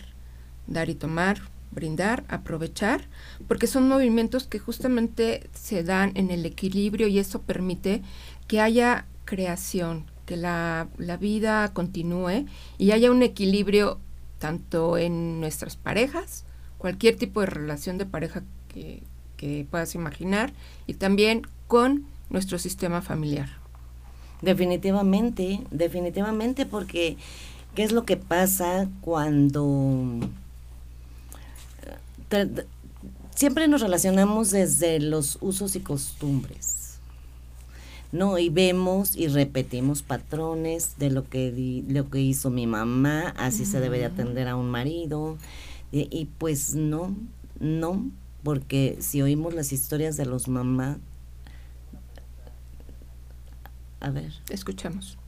dar 0.68 0.88
y 0.88 0.94
tomar, 0.94 1.40
brindar, 1.70 2.24
aprovechar, 2.28 3.08
porque 3.46 3.66
son 3.66 3.88
movimientos 3.88 4.46
que 4.46 4.58
justamente 4.58 5.48
se 5.54 5.84
dan 5.84 6.12
en 6.14 6.30
el 6.30 6.44
equilibrio 6.44 7.06
y 7.06 7.18
eso 7.18 7.42
permite 7.42 8.02
que 8.48 8.60
haya 8.60 9.06
creación, 9.24 10.06
que 10.26 10.36
la, 10.36 10.88
vida 11.20 11.72
continúe 11.72 12.46
y 12.78 12.90
haya 12.92 13.10
un 13.10 13.22
equilibrio 13.22 13.98
tanto 14.38 14.96
en 14.96 15.40
nuestras 15.40 15.76
parejas, 15.76 16.44
cualquier 16.78 17.16
tipo 17.16 17.40
de 17.40 17.46
relación 17.46 17.98
de 17.98 18.06
pareja 18.06 18.42
que, 18.68 19.02
que 19.36 19.66
puedas 19.70 19.94
imaginar, 19.94 20.52
y 20.86 20.94
también 20.94 21.42
con 21.66 22.06
nuestro 22.30 22.58
sistema 22.58 23.02
familiar. 23.02 23.48
Definitivamente, 24.40 25.60
definitivamente, 25.70 26.64
porque 26.64 27.16
¿qué 27.74 27.82
es 27.82 27.92
lo 27.92 28.04
que 28.04 28.16
pasa 28.16 28.88
cuando 29.02 30.20
siempre 33.34 33.68
nos 33.68 33.80
relacionamos 33.80 34.50
desde 34.50 35.00
los 35.00 35.38
usos 35.40 35.76
y 35.76 35.80
costumbres. 35.80 36.99
¿no? 38.12 38.38
Y 38.38 38.49
vemos 38.49 39.16
y 39.16 39.28
repetimos 39.28 40.02
patrones 40.02 40.99
de 40.99 41.10
lo 41.10 41.28
que, 41.28 41.84
lo 41.88 42.10
que 42.10 42.20
hizo 42.20 42.50
mi 42.50 42.66
mamá, 42.66 43.28
así 43.37 43.64
se 43.64 43.80
debe 43.80 43.99
de 43.99 44.06
atender 44.06 44.49
a 44.49 44.56
un 44.56 44.68
marido. 44.68 45.38
Y, 45.92 46.08
y, 46.10 46.26
pues 46.38 46.75
no, 46.75 47.14
no, 47.60 48.10
porque 48.42 48.96
si 49.00 49.22
oímos 49.22 49.54
las 49.54 49.72
historias 49.72 50.16
de 50.16 50.26
los 50.26 50.49
mamás, 50.49 50.99
a 54.00 54.10
ver. 54.10 54.32
Escuchamos. 54.49 55.19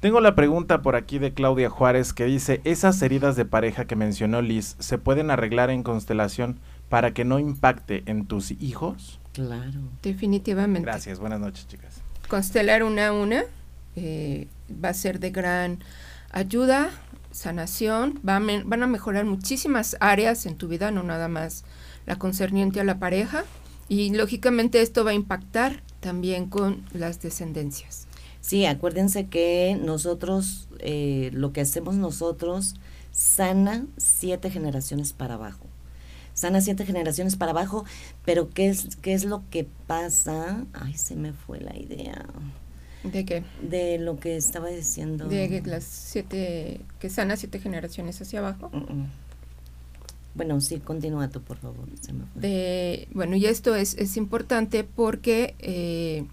Tengo 0.00 0.22
la 0.22 0.34
pregunta 0.34 0.80
por 0.80 0.96
aquí 0.96 1.18
de 1.18 1.34
Claudia 1.34 1.68
Juárez 1.68 2.14
que 2.14 2.24
dice, 2.24 2.62
¿esas 2.64 3.02
heridas 3.02 3.36
de 3.36 3.44
pareja 3.44 3.84
que 3.84 3.96
mencionó 3.96 4.40
Liz 4.40 4.76
se 4.78 4.96
pueden 4.96 5.30
arreglar 5.30 5.68
en 5.68 5.82
constelación 5.82 6.58
para 6.88 7.12
que 7.12 7.26
no 7.26 7.38
impacte 7.38 8.02
en 8.06 8.24
tus 8.24 8.50
hijos? 8.50 9.20
Claro. 9.34 9.78
Definitivamente. 10.02 10.86
Gracias, 10.86 11.18
buenas 11.18 11.38
noches 11.38 11.68
chicas. 11.68 12.00
Constelar 12.28 12.82
una 12.82 13.08
a 13.08 13.12
una 13.12 13.44
eh, 13.94 14.48
va 14.72 14.88
a 14.88 14.94
ser 14.94 15.20
de 15.20 15.32
gran 15.32 15.80
ayuda, 16.30 16.88
sanación, 17.30 18.18
van 18.22 18.82
a 18.82 18.86
mejorar 18.86 19.26
muchísimas 19.26 19.98
áreas 20.00 20.46
en 20.46 20.56
tu 20.56 20.66
vida, 20.66 20.90
no 20.90 21.02
nada 21.02 21.28
más 21.28 21.62
la 22.06 22.16
concerniente 22.16 22.80
a 22.80 22.84
la 22.84 22.98
pareja, 22.98 23.44
y 23.86 24.14
lógicamente 24.14 24.80
esto 24.80 25.04
va 25.04 25.10
a 25.10 25.14
impactar 25.14 25.82
también 26.00 26.48
con 26.48 26.84
las 26.94 27.20
descendencias. 27.20 28.06
Sí, 28.40 28.64
acuérdense 28.64 29.26
que 29.26 29.78
nosotros, 29.82 30.68
eh, 30.78 31.30
lo 31.32 31.52
que 31.52 31.60
hacemos 31.60 31.96
nosotros, 31.96 32.76
sana 33.12 33.86
siete 33.96 34.50
generaciones 34.50 35.12
para 35.12 35.34
abajo. 35.34 35.66
Sana 36.32 36.60
siete 36.60 36.86
generaciones 36.86 37.36
para 37.36 37.50
abajo, 37.50 37.84
pero 38.24 38.48
¿qué 38.50 38.68
es, 38.68 38.96
qué 39.02 39.12
es 39.12 39.24
lo 39.24 39.42
que 39.50 39.66
pasa? 39.86 40.64
Ay, 40.72 40.94
se 40.94 41.16
me 41.16 41.32
fue 41.32 41.60
la 41.60 41.76
idea. 41.76 42.24
¿De 43.02 43.24
qué? 43.24 43.44
De 43.62 43.98
lo 43.98 44.18
que 44.18 44.36
estaba 44.36 44.68
diciendo. 44.68 45.26
De 45.26 45.62
las 45.66 45.84
siete, 45.84 46.80
que 46.98 47.10
sana 47.10 47.36
siete 47.36 47.58
generaciones 47.58 48.20
hacia 48.22 48.38
abajo. 48.38 48.70
Bueno, 50.34 50.60
sí, 50.60 50.78
continúa 50.78 51.28
tú, 51.28 51.42
por 51.42 51.58
favor. 51.58 51.88
Se 52.00 52.12
me 52.12 52.24
fue. 52.26 52.40
De, 52.40 53.08
bueno, 53.12 53.36
y 53.36 53.46
esto 53.46 53.74
es, 53.74 53.94
es 53.94 54.16
importante 54.16 54.84
porque 54.84 55.54
eh, 55.58 56.24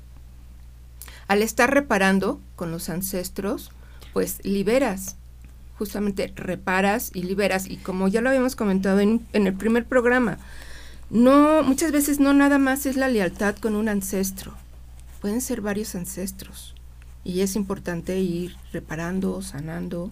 al 1.27 1.41
estar 1.41 1.73
reparando 1.73 2.41
con 2.55 2.71
los 2.71 2.89
ancestros, 2.89 3.71
pues 4.13 4.39
liberas, 4.43 5.15
justamente 5.77 6.33
reparas 6.35 7.11
y 7.13 7.23
liberas. 7.23 7.67
Y 7.69 7.77
como 7.77 8.07
ya 8.07 8.21
lo 8.21 8.29
habíamos 8.29 8.55
comentado 8.55 8.99
en, 8.99 9.25
el 9.33 9.53
primer 9.53 9.85
programa, 9.85 10.39
no, 11.09 11.63
muchas 11.63 11.91
veces 11.91 12.19
no 12.19 12.33
nada 12.33 12.57
más 12.57 12.85
es 12.85 12.95
la 12.95 13.09
lealtad 13.09 13.55
con 13.55 13.75
un 13.75 13.89
ancestro, 13.89 14.53
pueden 15.21 15.41
ser 15.41 15.61
varios 15.61 15.95
ancestros. 15.95 16.73
Y 17.23 17.41
es 17.41 17.55
importante 17.57 18.19
ir 18.19 18.55
reparando, 18.71 19.41
sanando 19.41 20.11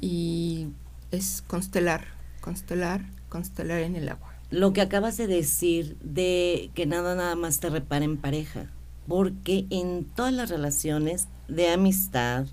y 0.00 0.68
es 1.12 1.44
constelar, 1.46 2.04
constelar, 2.40 3.04
constelar 3.28 3.82
en 3.82 3.94
el 3.94 4.08
agua. 4.08 4.34
Lo 4.50 4.72
que 4.72 4.80
acabas 4.80 5.16
de 5.16 5.28
decir 5.28 5.96
de 6.00 6.70
que 6.74 6.86
nada 6.86 7.14
nada 7.14 7.36
más 7.36 7.60
te 7.60 7.70
repara 7.70 8.04
en 8.04 8.16
pareja 8.16 8.66
porque 9.08 9.66
en 9.70 10.04
todas 10.04 10.32
las 10.32 10.50
relaciones 10.50 11.28
de 11.48 11.70
amistad, 11.70 12.46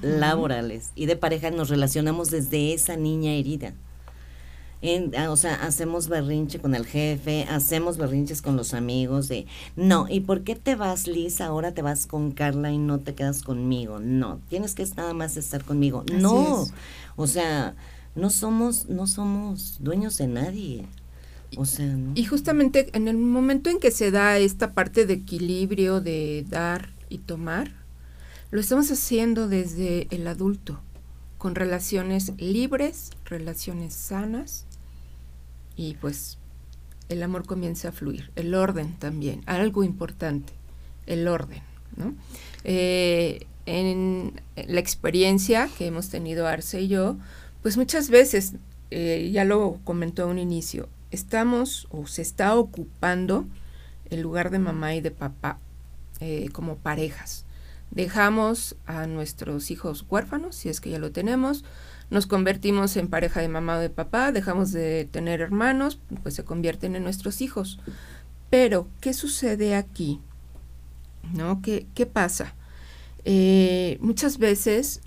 laborales 0.00 0.92
y 0.94 1.06
de 1.06 1.16
pareja 1.16 1.50
nos 1.50 1.68
relacionamos 1.68 2.30
desde 2.30 2.72
esa 2.72 2.96
niña 2.96 3.32
herida. 3.32 3.74
Ah, 5.16 5.30
o 5.30 5.36
sea, 5.36 5.54
hacemos 5.54 6.08
berrinche 6.08 6.58
con 6.58 6.74
el 6.74 6.84
jefe, 6.84 7.46
hacemos 7.48 7.98
berrinches 7.98 8.42
con 8.42 8.56
los 8.56 8.74
amigos 8.74 9.28
de, 9.28 9.46
no, 9.76 10.08
¿y 10.08 10.20
por 10.20 10.42
qué 10.42 10.56
te 10.56 10.74
vas, 10.74 11.06
Liz? 11.06 11.40
Ahora 11.40 11.72
te 11.72 11.82
vas 11.82 12.06
con 12.06 12.32
Carla 12.32 12.72
y 12.72 12.78
no 12.78 12.98
te 12.98 13.14
quedas 13.14 13.42
conmigo. 13.42 14.00
No, 14.00 14.40
tienes 14.48 14.74
que 14.74 14.84
nada 14.96 15.14
más 15.14 15.36
estar 15.36 15.64
conmigo. 15.64 16.04
no, 16.12 16.66
o 17.14 17.26
sea, 17.28 17.76
no 18.16 18.28
somos, 18.28 18.88
no 18.88 19.06
somos 19.06 19.76
dueños 19.80 20.18
de 20.18 20.26
nadie. 20.26 20.88
Y 22.14 22.24
justamente 22.24 22.88
en 22.92 23.08
el 23.08 23.16
momento 23.16 23.70
en 23.70 23.78
que 23.78 23.90
se 23.90 24.10
da 24.10 24.38
esta 24.38 24.72
parte 24.72 25.06
de 25.06 25.14
equilibrio, 25.14 26.00
de 26.00 26.44
dar 26.48 26.90
y 27.08 27.18
tomar, 27.18 27.72
lo 28.50 28.60
estamos 28.60 28.90
haciendo 28.90 29.48
desde 29.48 30.08
el 30.10 30.26
adulto, 30.26 30.80
con 31.38 31.54
relaciones 31.54 32.32
libres, 32.38 33.10
relaciones 33.24 33.94
sanas, 33.94 34.66
y 35.76 35.94
pues 35.94 36.38
el 37.08 37.22
amor 37.22 37.46
comienza 37.46 37.88
a 37.88 37.92
fluir. 37.92 38.30
El 38.36 38.54
orden 38.54 38.94
también, 38.98 39.42
algo 39.46 39.84
importante, 39.84 40.52
el 41.06 41.28
orden. 41.28 41.62
Eh, 42.64 43.46
en 43.66 44.40
la 44.56 44.80
experiencia 44.80 45.68
que 45.78 45.86
hemos 45.86 46.08
tenido 46.08 46.46
Arce 46.46 46.82
y 46.82 46.88
yo, 46.88 47.16
pues 47.62 47.76
muchas 47.76 48.10
veces, 48.10 48.54
eh, 48.90 49.30
ya 49.32 49.44
lo 49.44 49.78
comentó 49.84 50.24
a 50.24 50.26
un 50.26 50.38
inicio, 50.38 50.88
estamos 51.12 51.86
o 51.90 52.06
se 52.06 52.22
está 52.22 52.56
ocupando 52.56 53.46
el 54.10 54.22
lugar 54.22 54.50
de 54.50 54.58
mamá 54.58 54.94
y 54.94 55.00
de 55.00 55.12
papá 55.12 55.58
eh, 56.20 56.48
como 56.52 56.76
parejas. 56.76 57.44
Dejamos 57.90 58.76
a 58.86 59.06
nuestros 59.06 59.70
hijos 59.70 60.06
huérfanos, 60.08 60.56
si 60.56 60.70
es 60.70 60.80
que 60.80 60.90
ya 60.90 60.98
lo 60.98 61.12
tenemos, 61.12 61.64
nos 62.10 62.26
convertimos 62.26 62.96
en 62.96 63.08
pareja 63.08 63.40
de 63.40 63.48
mamá 63.48 63.76
o 63.76 63.80
de 63.80 63.90
papá, 63.90 64.32
dejamos 64.32 64.72
de 64.72 65.08
tener 65.10 65.40
hermanos, 65.40 66.00
pues 66.22 66.34
se 66.34 66.44
convierten 66.44 66.96
en 66.96 67.04
nuestros 67.04 67.40
hijos. 67.40 67.78
Pero, 68.50 68.88
¿qué 69.00 69.12
sucede 69.12 69.74
aquí? 69.74 70.20
¿No? 71.34 71.60
¿Qué, 71.62 71.86
qué 71.94 72.06
pasa? 72.06 72.54
Eh, 73.24 73.98
muchas 74.00 74.38
veces 74.38 75.00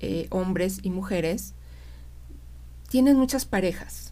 eh, 0.00 0.26
hombres 0.30 0.80
y 0.82 0.90
mujeres 0.90 1.54
tienen 2.88 3.16
muchas 3.16 3.46
parejas 3.46 4.05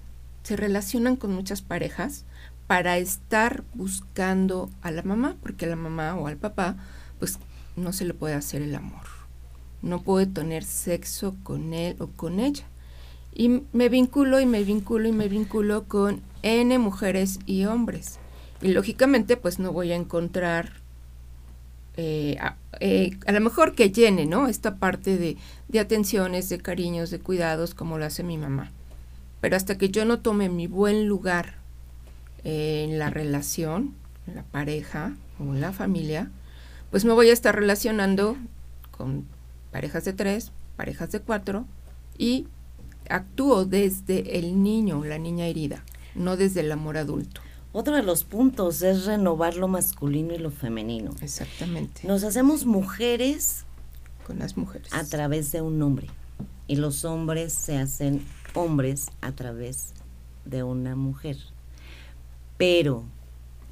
se 0.44 0.56
relacionan 0.56 1.16
con 1.16 1.32
muchas 1.32 1.62
parejas 1.62 2.24
para 2.66 2.98
estar 2.98 3.64
buscando 3.74 4.70
a 4.82 4.90
la 4.90 5.02
mamá, 5.02 5.36
porque 5.42 5.64
a 5.64 5.68
la 5.68 5.76
mamá 5.76 6.14
o 6.14 6.28
al 6.28 6.36
papá, 6.36 6.76
pues 7.18 7.38
no 7.76 7.92
se 7.92 8.04
le 8.04 8.14
puede 8.14 8.34
hacer 8.34 8.62
el 8.62 8.74
amor. 8.74 9.06
No 9.82 10.02
puede 10.02 10.26
tener 10.26 10.64
sexo 10.64 11.34
con 11.42 11.74
él 11.74 11.96
o 11.98 12.08
con 12.08 12.40
ella. 12.40 12.64
Y 13.34 13.62
me 13.72 13.88
vinculo 13.88 14.38
y 14.38 14.46
me 14.46 14.62
vinculo 14.62 15.08
y 15.08 15.12
me 15.12 15.28
vinculo 15.28 15.84
con 15.84 16.22
N 16.42 16.78
mujeres 16.78 17.40
y 17.46 17.64
hombres. 17.64 18.18
Y 18.62 18.68
lógicamente, 18.68 19.36
pues 19.36 19.58
no 19.58 19.72
voy 19.72 19.92
a 19.92 19.96
encontrar 19.96 20.72
eh, 21.96 22.38
eh, 22.80 23.18
a, 23.26 23.32
lo 23.32 23.40
mejor 23.40 23.74
que 23.74 23.90
llene, 23.90 24.26
¿no? 24.26 24.46
Esta 24.46 24.76
parte 24.76 25.18
de, 25.18 25.36
de 25.68 25.80
atenciones, 25.80 26.48
de 26.48 26.58
cariños, 26.58 27.10
de 27.10 27.18
cuidados, 27.18 27.74
como 27.74 27.98
lo 27.98 28.04
hace 28.04 28.22
mi 28.22 28.38
mamá. 28.38 28.70
Pero 29.44 29.58
hasta 29.58 29.76
que 29.76 29.90
yo 29.90 30.06
no 30.06 30.20
tome 30.20 30.48
mi 30.48 30.68
buen 30.68 31.06
lugar 31.06 31.56
en 32.44 32.98
la 32.98 33.10
relación, 33.10 33.92
en 34.26 34.36
la 34.36 34.42
pareja 34.42 35.14
o 35.38 35.42
en 35.42 35.60
la 35.60 35.74
familia, 35.74 36.30
pues 36.90 37.04
me 37.04 37.12
voy 37.12 37.28
a 37.28 37.34
estar 37.34 37.54
relacionando 37.54 38.38
con 38.90 39.26
parejas 39.70 40.06
de 40.06 40.14
tres, 40.14 40.50
parejas 40.78 41.12
de 41.12 41.20
cuatro 41.20 41.66
y 42.16 42.46
actúo 43.10 43.66
desde 43.66 44.38
el 44.38 44.62
niño, 44.62 45.04
la 45.04 45.18
niña 45.18 45.44
herida, 45.44 45.84
no 46.14 46.38
desde 46.38 46.60
el 46.60 46.72
amor 46.72 46.96
adulto. 46.96 47.42
Otro 47.74 47.96
de 47.96 48.02
los 48.02 48.24
puntos 48.24 48.80
es 48.80 49.04
renovar 49.04 49.56
lo 49.56 49.68
masculino 49.68 50.32
y 50.32 50.38
lo 50.38 50.52
femenino. 50.52 51.10
Exactamente. 51.20 52.08
Nos 52.08 52.24
hacemos 52.24 52.64
mujeres 52.64 53.66
con 54.26 54.38
las 54.38 54.56
mujeres 54.56 54.90
a 54.94 55.04
través 55.04 55.52
de 55.52 55.60
un 55.60 55.82
hombre 55.82 56.06
y 56.66 56.76
los 56.76 57.04
hombres 57.04 57.52
se 57.52 57.76
hacen 57.76 58.24
hombres 58.54 59.10
a 59.20 59.32
través 59.32 59.92
de 60.44 60.62
una 60.62 60.96
mujer. 60.96 61.36
Pero 62.56 63.04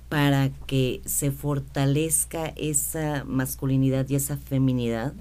para 0.08 0.50
que 0.66 1.00
se 1.06 1.30
fortalezca 1.30 2.52
esa 2.56 3.24
masculinidad 3.24 4.08
y 4.08 4.16
esa 4.16 4.36
feminidad, 4.36 5.14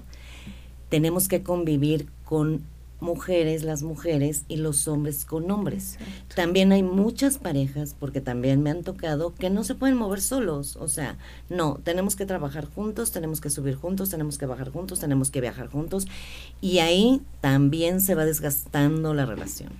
tenemos 0.90 1.28
que 1.28 1.42
convivir 1.42 2.10
con 2.24 2.62
mujeres, 3.02 3.64
las 3.64 3.82
mujeres 3.82 4.44
y 4.48 4.56
los 4.56 4.88
hombres 4.88 5.26
con 5.26 5.50
hombres. 5.50 5.98
También 6.34 6.72
hay 6.72 6.82
muchas 6.82 7.36
parejas, 7.36 7.94
porque 7.98 8.22
también 8.22 8.62
me 8.62 8.70
han 8.70 8.82
tocado, 8.82 9.34
que 9.34 9.50
no 9.50 9.64
se 9.64 9.74
pueden 9.74 9.98
mover 9.98 10.22
solos. 10.22 10.76
O 10.76 10.88
sea, 10.88 11.18
no, 11.50 11.80
tenemos 11.84 12.16
que 12.16 12.24
trabajar 12.24 12.66
juntos, 12.66 13.12
tenemos 13.12 13.40
que 13.40 13.50
subir 13.50 13.74
juntos, 13.74 14.08
tenemos 14.08 14.38
que 14.38 14.46
bajar 14.46 14.70
juntos, 14.70 15.00
tenemos 15.00 15.30
que 15.30 15.40
viajar 15.42 15.66
juntos. 15.66 16.06
Y 16.62 16.78
ahí 16.78 17.20
también 17.42 18.00
se 18.00 18.14
va 18.14 18.24
desgastando 18.24 19.12
la 19.12 19.26
relación. 19.26 19.72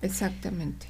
Exactamente. 0.00 0.86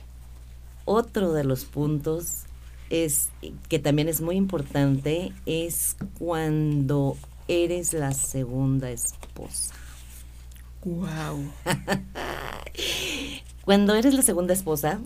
Otro 0.84 1.32
de 1.32 1.44
los 1.44 1.64
puntos 1.64 2.44
es 2.90 3.28
que 3.68 3.78
también 3.78 4.08
es 4.08 4.20
muy 4.20 4.36
importante 4.36 5.32
es 5.46 5.96
cuando 6.18 7.16
eres 7.48 7.92
la 7.92 8.12
segunda 8.12 8.90
esposa. 8.90 9.74
Wow. 10.88 11.52
Cuando 13.64 13.94
eres 13.94 14.14
la 14.14 14.22
segunda 14.22 14.54
esposa, 14.54 15.00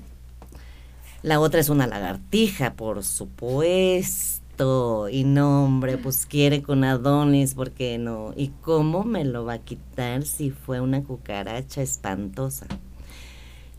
la 1.23 1.41
otra 1.41 1.61
es 1.61 1.71
una 1.71 1.89
lagartija, 1.89 2.75
por 2.75 3.03
supuesto. 3.03 5.09
Y 5.11 5.25
no, 5.25 5.65
hombre, 5.65 5.99
pues 5.99 6.27
quiere 6.27 6.63
con 6.63 6.85
Adonis, 6.85 7.55
¿por 7.55 7.73
qué 7.73 7.99
no? 7.99 8.33
¿Y 8.37 8.53
cómo 8.61 9.03
me 9.03 9.25
lo 9.25 9.45
va 9.45 9.55
a 9.55 9.59
quitar 9.59 10.23
si 10.23 10.51
fue 10.51 10.81
una 10.81 11.03
cucaracha 11.03 11.83
espantosa? 11.83 12.67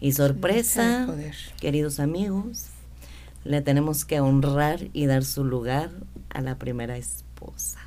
Y 0.01 0.11
sorpresa, 0.11 1.07
queridos 1.61 2.01
amigos, 2.01 2.65
le 3.45 3.61
tenemos 3.61 4.03
que 4.03 4.19
honrar 4.19 4.89
y 4.91 5.05
dar 5.05 5.23
su 5.23 5.45
lugar 5.45 5.89
a 6.29 6.41
la 6.41 6.57
primera 6.57 6.97
esposa. 6.97 7.79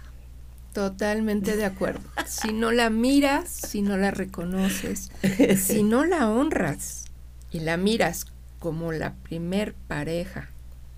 Totalmente 0.76 1.56
de 1.56 1.64
acuerdo. 1.64 2.00
Si 2.26 2.52
no 2.52 2.70
la 2.70 2.90
miras, 2.90 3.48
si 3.48 3.80
no 3.80 3.96
la 3.96 4.10
reconoces, 4.10 5.10
si 5.56 5.82
no 5.82 6.04
la 6.04 6.28
honras 6.28 7.06
y 7.50 7.60
la 7.60 7.78
miras 7.78 8.26
como 8.58 8.92
la 8.92 9.14
primer 9.14 9.72
pareja 9.72 10.50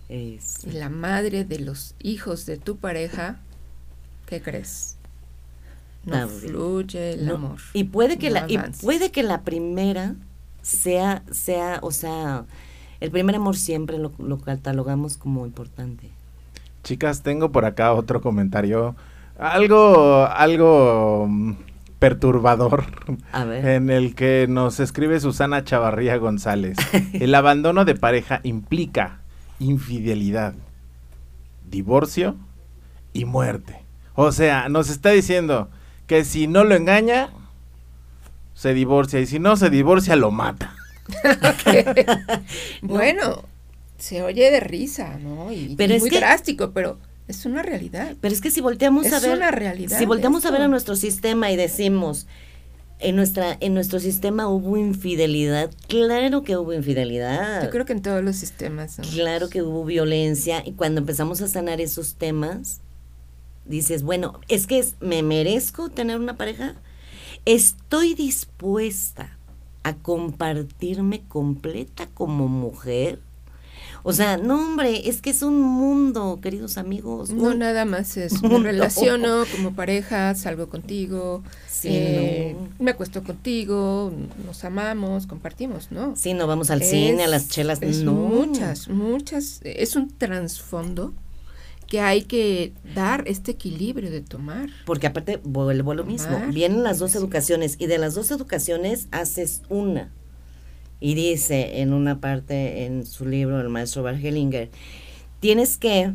y 0.09 0.41
la 0.65 0.89
madre 0.89 1.45
de 1.45 1.61
los 1.61 1.95
hijos 2.01 2.45
de 2.45 2.57
tu 2.57 2.79
pareja, 2.79 3.37
¿qué 4.27 4.43
crees? 4.43 4.97
No 6.05 6.27
fluye 6.27 7.13
el 7.13 7.31
amor. 7.31 7.61
Y 7.73 7.85
puede 7.85 8.19
que 8.19 8.31
la 8.31 8.47
y 8.49 8.59
puede 8.83 9.13
que 9.13 9.23
la 9.23 9.43
primera 9.43 10.17
sea 10.61 11.23
sea, 11.31 11.79
o 11.83 11.93
sea, 11.93 12.47
el 12.99 13.13
primer 13.13 13.37
amor 13.37 13.57
siempre 13.57 13.97
lo, 13.99 14.11
lo 14.19 14.41
catalogamos 14.41 15.17
como 15.17 15.47
importante. 15.47 16.11
Chicas, 16.83 17.23
tengo 17.23 17.53
por 17.53 17.65
acá 17.65 17.93
otro 17.93 18.21
comentario 18.21 18.97
algo 19.39 20.27
algo 20.27 21.27
mm, 21.29 21.53
perturbador 21.99 22.85
en 23.33 23.91
el 23.91 24.15
que 24.15 24.47
nos 24.49 24.81
escribe 24.81 25.21
Susana 25.21 25.65
Chavarría 25.65 26.17
González. 26.17 26.77
El 27.13 27.35
abandono 27.35 27.85
de 27.85 27.95
pareja 27.95 28.41
implica 28.45 29.21
infidelidad, 29.59 30.55
divorcio 31.69 32.37
y 33.13 33.25
muerte. 33.25 33.83
O 34.15 34.33
sea, 34.33 34.69
nos 34.69 34.91
está 34.91 35.11
diciendo 35.11 35.71
que 36.07 36.25
si 36.25 36.47
no 36.47 36.65
lo 36.65 36.75
engaña, 36.75 37.31
se 38.55 38.75
divorcia 38.75 39.21
y 39.21 39.27
si 39.27 39.39
no 39.39 39.57
se 39.57 39.71
divorcia, 39.71 40.17
lo 40.17 40.31
mata. 40.31 40.75
bueno, 42.83 43.45
se 43.99 44.23
oye 44.23 44.51
de 44.51 44.61
risa, 44.61 45.19
¿no? 45.19 45.53
Y, 45.53 45.75
pero 45.77 45.95
es 45.95 46.01
muy 46.01 46.11
drástico, 46.11 46.73
pero 46.73 46.99
es 47.29 47.45
una 47.45 47.63
realidad. 47.63 48.17
Pero 48.21 48.35
es 48.35 48.41
que 48.41 48.51
si 48.51 48.61
volteamos 48.61 49.13
a 49.13 49.21
ver, 49.21 49.37
una 49.37 49.51
realidad 49.51 49.99
si 49.99 50.07
volteamos 50.07 50.45
a 50.47 50.51
ver 50.51 50.63
a 50.63 50.69
nuestro 50.69 50.97
sistema 50.97 51.51
y 51.53 51.57
decimos, 51.57 52.27
en 53.01 53.15
nuestra 53.15 53.57
en 53.61 53.75
nuestro 53.75 54.01
sistema 54.01 54.49
hubo 54.49 54.77
infidelidad 54.77 55.71
claro 55.87 56.43
que 56.43 56.57
hubo 56.57 56.73
infidelidad. 56.73 57.63
Yo 57.63 57.71
creo 57.71 57.85
que 57.85 57.93
en 57.93 58.03
todos 58.03 58.25
los 58.25 58.37
sistemas 58.37 58.97
claro 59.13 59.49
que 59.49 59.63
hubo 59.63 59.85
violencia 59.85 60.63
y 60.65 60.73
cuando 60.73 61.01
empezamos 61.01 61.41
a 61.41 61.49
sanar 61.49 61.81
esos 61.81 62.17
temas 62.17 62.81
dices 63.67 64.03
bueno 64.03 64.41
es 64.49 64.67
que 64.67 64.85
me 65.01 65.23
merezco 65.23 65.91
tener 65.91 66.19
una 66.19 66.37
pareja 66.37 66.75
estoy 67.45 68.15
dispuesta 68.15 69.39
a 69.85 69.95
compartirme 69.95 71.23
completa 71.29 72.09
como 72.15 72.49
mujer 72.49 73.21
o 74.03 74.13
sea, 74.13 74.37
no, 74.37 74.57
hombre, 74.57 75.09
es 75.09 75.21
que 75.21 75.31
es 75.31 75.43
un 75.43 75.61
mundo, 75.61 76.39
queridos 76.43 76.79
amigos. 76.79 77.31
No, 77.31 77.55
nada 77.55 77.85
más 77.85 78.17
es. 78.17 78.43
Me 78.43 78.59
relaciono 78.59 79.45
como 79.55 79.75
pareja, 79.75 80.35
salgo 80.35 80.69
contigo, 80.69 81.43
eh, 81.85 82.57
me 82.79 82.91
acuesto 82.93 83.23
contigo, 83.23 84.13
nos 84.45 84.65
amamos, 84.65 85.27
compartimos, 85.27 85.91
¿no? 85.91 86.17
Sí, 86.17 86.35
no 86.35 86.47
vamos 86.47 86.71
al 86.71 86.83
cine, 86.83 87.25
a 87.25 87.29
las 87.29 87.49
chelas. 87.49 87.83
Es 87.83 88.03
Muchas, 88.05 88.89
muchas. 88.89 89.61
Es 89.63 89.97
un 89.97 90.09
trasfondo 90.09 91.15
que 91.87 92.01
hay 92.01 92.23
que 92.23 92.73
dar 92.95 93.25
este 93.27 93.53
equilibrio 93.53 94.11
de 94.11 94.21
tomar. 94.21 94.69
Porque 94.85 95.07
aparte 95.07 95.41
vuelvo 95.43 95.93
a 95.93 95.95
lo 95.95 96.05
mismo, 96.05 96.39
vienen 96.53 96.83
las 96.83 96.99
dos 96.99 97.15
educaciones 97.15 97.77
y 97.79 97.87
de 97.87 97.99
las 97.99 98.15
dos 98.15 98.31
educaciones 98.31 99.09
haces 99.11 99.63
una. 99.69 100.13
Y 101.01 101.15
dice 101.15 101.81
en 101.81 101.93
una 101.93 102.21
parte 102.21 102.85
en 102.85 103.07
su 103.07 103.27
libro, 103.27 103.61
el 103.61 103.69
maestro 103.69 104.03
Bargelinger, 104.03 104.71
tienes 105.41 105.77
que 105.77 106.13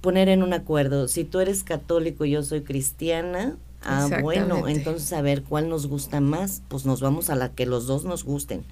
poner 0.00 0.28
en 0.28 0.42
un 0.42 0.52
acuerdo, 0.52 1.08
si 1.08 1.24
tú 1.24 1.40
eres 1.40 1.64
católico 1.64 2.24
y 2.24 2.30
yo 2.30 2.42
soy 2.42 2.62
cristiana, 2.62 3.56
ah, 3.82 4.08
bueno, 4.22 4.68
entonces 4.68 5.12
a 5.12 5.22
ver 5.22 5.42
cuál 5.42 5.68
nos 5.68 5.86
gusta 5.86 6.20
más, 6.20 6.62
pues 6.68 6.86
nos 6.86 7.00
vamos 7.00 7.30
a 7.30 7.36
la 7.36 7.50
que 7.50 7.66
los 7.66 7.86
dos 7.86 8.04
nos 8.04 8.24
gusten. 8.24 8.64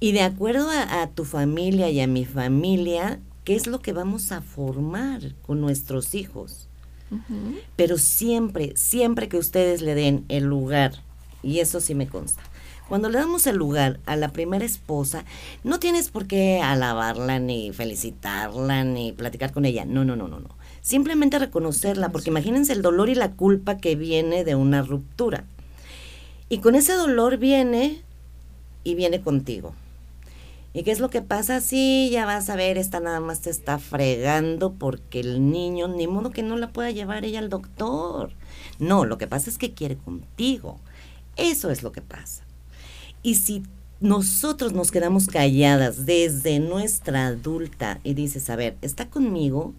Y 0.00 0.12
de 0.12 0.22
acuerdo 0.22 0.68
a, 0.70 1.06
tu 1.08 1.24
familia 1.24 1.90
y 1.90 2.00
a 2.00 2.06
mi 2.06 2.24
familia, 2.24 3.20
¿qué 3.44 3.54
es 3.54 3.66
lo 3.66 3.80
que 3.80 3.92
vamos 3.92 4.32
a 4.32 4.40
formar 4.40 5.34
con 5.46 5.60
nuestros 5.60 6.14
hijos? 6.14 6.68
Pero 7.74 7.98
siempre, 7.98 8.72
siempre 8.76 9.28
que 9.28 9.36
ustedes 9.36 9.82
le 9.82 9.94
den 9.94 10.24
el 10.28 10.44
lugar, 10.44 10.92
y 11.42 11.58
eso 11.58 11.80
sí 11.80 11.94
me 11.94 12.06
consta, 12.06 12.42
cuando 12.90 13.08
le 13.08 13.18
damos 13.18 13.46
el 13.46 13.54
lugar 13.54 14.00
a 14.04 14.16
la 14.16 14.30
primera 14.30 14.64
esposa, 14.64 15.24
no 15.62 15.78
tienes 15.78 16.08
por 16.08 16.26
qué 16.26 16.60
alabarla, 16.60 17.38
ni 17.38 17.72
felicitarla, 17.72 18.82
ni 18.82 19.12
platicar 19.12 19.52
con 19.52 19.64
ella. 19.64 19.84
No, 19.84 20.04
no, 20.04 20.16
no, 20.16 20.26
no, 20.26 20.40
no. 20.40 20.48
Simplemente 20.80 21.38
reconocerla, 21.38 22.08
porque 22.10 22.30
imagínense 22.30 22.72
el 22.72 22.82
dolor 22.82 23.08
y 23.08 23.14
la 23.14 23.30
culpa 23.30 23.78
que 23.78 23.94
viene 23.94 24.42
de 24.42 24.56
una 24.56 24.82
ruptura. 24.82 25.44
Y 26.48 26.58
con 26.58 26.74
ese 26.74 26.94
dolor 26.94 27.36
viene 27.36 28.02
y 28.82 28.96
viene 28.96 29.20
contigo. 29.20 29.72
¿Y 30.72 30.82
qué 30.82 30.90
es 30.90 30.98
lo 30.98 31.10
que 31.10 31.22
pasa? 31.22 31.60
Sí, 31.60 32.10
ya 32.10 32.26
vas 32.26 32.50
a 32.50 32.56
ver, 32.56 32.76
esta 32.76 32.98
nada 32.98 33.20
más 33.20 33.40
te 33.40 33.50
está 33.50 33.78
fregando 33.78 34.72
porque 34.72 35.20
el 35.20 35.52
niño, 35.52 35.86
ni 35.86 36.08
modo 36.08 36.30
que 36.30 36.42
no 36.42 36.56
la 36.56 36.70
pueda 36.72 36.90
llevar 36.90 37.24
ella 37.24 37.38
al 37.38 37.50
doctor. 37.50 38.32
No, 38.80 39.04
lo 39.04 39.16
que 39.16 39.28
pasa 39.28 39.48
es 39.48 39.58
que 39.58 39.74
quiere 39.74 39.96
contigo. 39.96 40.80
Eso 41.36 41.70
es 41.70 41.84
lo 41.84 41.92
que 41.92 42.02
pasa. 42.02 42.49
Y 43.22 43.36
si 43.36 43.62
nosotros 44.00 44.72
nos 44.72 44.90
quedamos 44.90 45.26
calladas 45.26 46.06
desde 46.06 46.58
nuestra 46.58 47.26
adulta 47.26 48.00
y 48.02 48.14
dices, 48.14 48.48
a 48.50 48.56
ver, 48.56 48.76
está 48.82 49.08
conmigo 49.10 49.74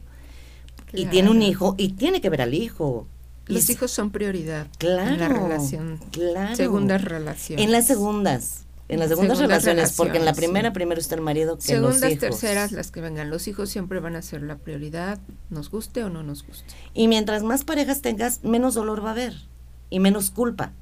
y 0.93 1.05
tiene 1.05 1.29
un 1.29 1.41
hijo 1.41 1.75
y 1.77 1.89
tiene 1.93 2.21
que 2.21 2.29
ver 2.29 2.41
al 2.41 2.53
hijo. 2.53 3.07
Los 3.47 3.69
hijos 3.69 3.91
son 3.91 4.11
prioridad 4.11 4.67
claro, 4.77 5.13
en 5.13 5.19
la 5.19 5.27
relación. 5.27 5.99
Claro. 6.11 6.55
Segundas 6.55 7.03
relaciones. 7.03 7.65
En 7.65 7.71
las 7.71 7.87
segundas. 7.87 8.65
En 8.87 8.99
las 8.99 9.07
segundas, 9.07 9.39
relaciones, 9.39 9.93
porque 9.93 10.17
en 10.17 10.25
la 10.25 10.33
primera 10.33 10.73
primero 10.73 10.99
está 10.99 11.15
el 11.15 11.21
marido 11.21 11.55
que 11.55 11.61
Segundas, 11.61 12.01
los 12.01 12.11
hijos. 12.11 12.19
terceras, 12.19 12.73
las 12.73 12.91
que 12.91 12.99
vengan. 12.99 13.29
Los 13.29 13.47
hijos 13.47 13.69
siempre 13.69 14.01
van 14.01 14.17
a 14.17 14.21
ser 14.21 14.41
la 14.43 14.57
prioridad, 14.57 15.17
nos 15.49 15.71
guste 15.71 16.03
o 16.03 16.09
no 16.09 16.23
nos 16.23 16.45
guste. 16.45 16.73
Y 16.93 17.07
mientras 17.07 17.41
más 17.41 17.63
parejas 17.63 18.01
tengas, 18.01 18.43
menos 18.43 18.73
dolor 18.73 19.01
va 19.01 19.09
a 19.09 19.11
haber 19.13 19.33
y 19.89 20.01
menos 20.01 20.29
culpa. 20.29 20.73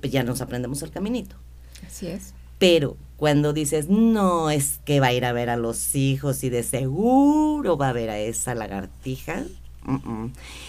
Pues 0.00 0.10
ya 0.10 0.22
nos 0.22 0.40
aprendemos 0.40 0.80
el 0.82 0.90
caminito. 0.90 1.36
Así 1.86 2.06
es. 2.06 2.34
Pero 2.58 2.96
cuando 3.16 3.52
dices, 3.52 3.88
no, 3.88 4.50
es 4.50 4.80
que 4.84 5.00
va 5.00 5.08
a 5.08 5.12
ir 5.12 5.24
a 5.24 5.32
ver 5.32 5.50
a 5.50 5.56
los 5.56 5.94
hijos 5.94 6.44
y 6.44 6.50
de 6.50 6.62
seguro 6.62 7.76
va 7.76 7.90
a 7.90 7.92
ver 7.92 8.10
a 8.10 8.18
esa 8.18 8.54
lagartija. 8.54 9.44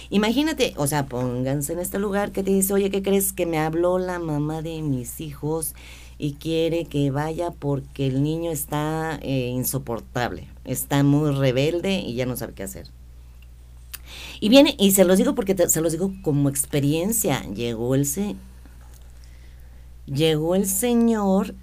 Imagínate, 0.09 0.73
o 0.77 0.87
sea, 0.87 1.05
pónganse 1.05 1.73
en 1.73 1.79
este 1.79 1.99
lugar 1.99 2.31
que 2.31 2.43
te 2.43 2.51
dice, 2.51 2.73
oye, 2.73 2.89
¿qué 2.89 3.01
crees 3.01 3.33
que 3.33 3.45
me 3.45 3.59
habló 3.59 3.97
la 3.97 4.19
mamá 4.19 4.61
de 4.61 4.81
mis 4.81 5.21
hijos 5.21 5.73
y 6.17 6.33
quiere 6.33 6.85
que 6.85 7.11
vaya 7.11 7.51
porque 7.51 8.07
el 8.07 8.23
niño 8.23 8.51
está 8.51 9.17
eh, 9.21 9.47
insoportable, 9.47 10.47
está 10.65 11.03
muy 11.03 11.31
rebelde 11.31 11.99
y 11.99 12.15
ya 12.15 12.25
no 12.25 12.35
sabe 12.35 12.53
qué 12.53 12.63
hacer? 12.63 12.87
Y 14.39 14.49
viene, 14.49 14.75
y 14.77 14.91
se 14.91 15.05
los 15.05 15.17
digo 15.17 15.33
porque 15.33 15.55
se 15.67 15.81
los 15.81 15.93
digo 15.93 16.11
como 16.21 16.49
experiencia, 16.49 17.41
llegó 17.53 17.95
el, 17.95 18.05
Llegó 20.07 20.55
el 20.55 20.67
señor, 20.67 21.55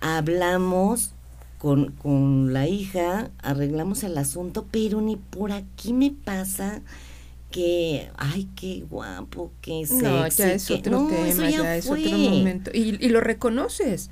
hablamos 0.00 1.12
con, 1.58 1.92
con 1.92 2.52
la 2.52 2.66
hija, 2.66 3.30
arreglamos 3.42 4.02
el 4.02 4.16
asunto, 4.16 4.66
pero 4.70 5.00
ni 5.02 5.16
por 5.16 5.52
aquí 5.52 5.92
me 5.92 6.10
pasa 6.10 6.80
que, 7.50 8.10
ay, 8.16 8.48
qué 8.56 8.86
guapo, 8.88 9.52
qué 9.60 9.84
sexy. 9.86 10.02
No, 10.02 10.26
ya 10.28 10.52
es 10.52 10.70
otro 10.70 11.08
tema, 11.08 11.50
ya, 11.50 11.76
es 11.76 11.90
otro 11.90 12.10
momento. 12.10 12.70
Y, 12.72 12.96
y, 13.04 13.08
lo 13.10 13.20
reconoces, 13.20 14.10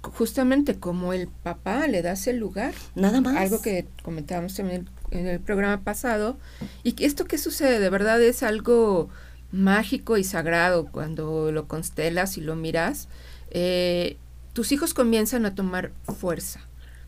justamente 0.00 0.76
como 0.76 1.12
el 1.12 1.28
papá 1.28 1.86
le 1.88 2.00
das 2.00 2.26
el 2.28 2.38
lugar. 2.38 2.72
Nada 2.94 3.20
más. 3.20 3.36
Algo 3.36 3.60
que 3.60 3.86
comentábamos 4.02 4.54
también 4.54 4.88
en 5.10 5.26
el 5.26 5.40
programa 5.40 5.82
pasado. 5.82 6.38
Y 6.82 6.92
que 6.92 7.04
esto 7.04 7.26
que 7.26 7.36
sucede, 7.36 7.80
de 7.80 7.90
verdad 7.90 8.22
es 8.22 8.42
algo 8.42 9.10
mágico 9.52 10.16
y 10.16 10.24
sagrado 10.24 10.86
cuando 10.86 11.52
lo 11.52 11.68
constelas 11.68 12.38
y 12.38 12.40
lo 12.40 12.56
miras 12.56 13.08
eh, 13.50 14.16
tus 14.52 14.72
hijos 14.72 14.94
comienzan 14.94 15.46
a 15.46 15.54
tomar 15.54 15.92
fuerza, 16.18 16.60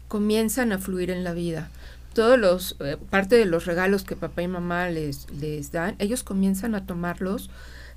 comienzan 0.09 0.73
a 0.73 0.79
fluir 0.79 1.11
en 1.11 1.25
la 1.25 1.33
vida. 1.33 1.71
Todos 2.15 2.39
los, 2.39 2.77
eh, 2.81 2.97
parte 3.11 3.37
de 3.37 3.45
los 3.45 3.67
regalos 3.67 4.05
que 4.05 4.17
papá 4.17 4.43
y 4.43 4.49
mamá 4.49 4.89
les, 4.89 5.31
les 5.31 5.73
dan, 5.73 5.95
ellos 5.99 6.23
comienzan 6.23 6.75
a 6.75 6.87
tomarlos 6.87 7.51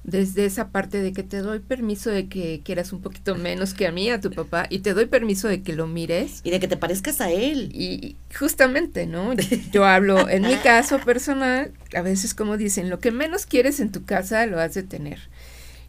desde 0.04 0.46
esa 0.46 0.70
parte 0.70 1.02
de 1.02 1.14
que 1.14 1.24
te 1.24 1.38
doy 1.38 1.60
permiso 1.60 2.10
de 2.10 2.28
que 2.28 2.62
quieras 2.64 2.92
un 2.92 3.02
poquito 3.02 3.36
menos 3.36 3.74
que 3.74 3.88
a 3.88 3.92
mí, 3.92 4.10
a 4.10 4.20
tu 4.20 4.32
papá, 4.32 4.66
y 4.70 4.80
te 4.80 4.94
doy 4.94 5.06
permiso 5.06 5.48
de 5.48 5.62
que 5.62 5.74
lo 5.74 5.88
mires. 5.88 6.42
Y 6.44 6.50
de 6.50 6.60
que 6.60 6.68
te 6.68 6.78
parezcas 6.78 7.22
a 7.22 7.32
él. 7.32 7.70
Y 7.74 8.16
justamente, 8.38 9.06
¿no? 9.06 9.34
Yo 9.72 9.86
hablo, 9.86 10.28
en 10.28 10.44
mi 10.44 10.56
caso 10.56 11.00
personal, 11.00 11.72
a 11.96 12.02
veces 12.02 12.34
como 12.34 12.58
dicen, 12.58 12.90
lo 12.90 13.00
que 13.00 13.12
menos 13.12 13.46
quieres 13.46 13.80
en 13.80 13.92
tu 13.92 14.04
casa 14.04 14.46
lo 14.48 14.60
has 14.60 14.74
de 14.74 14.84
tener. 14.84 15.20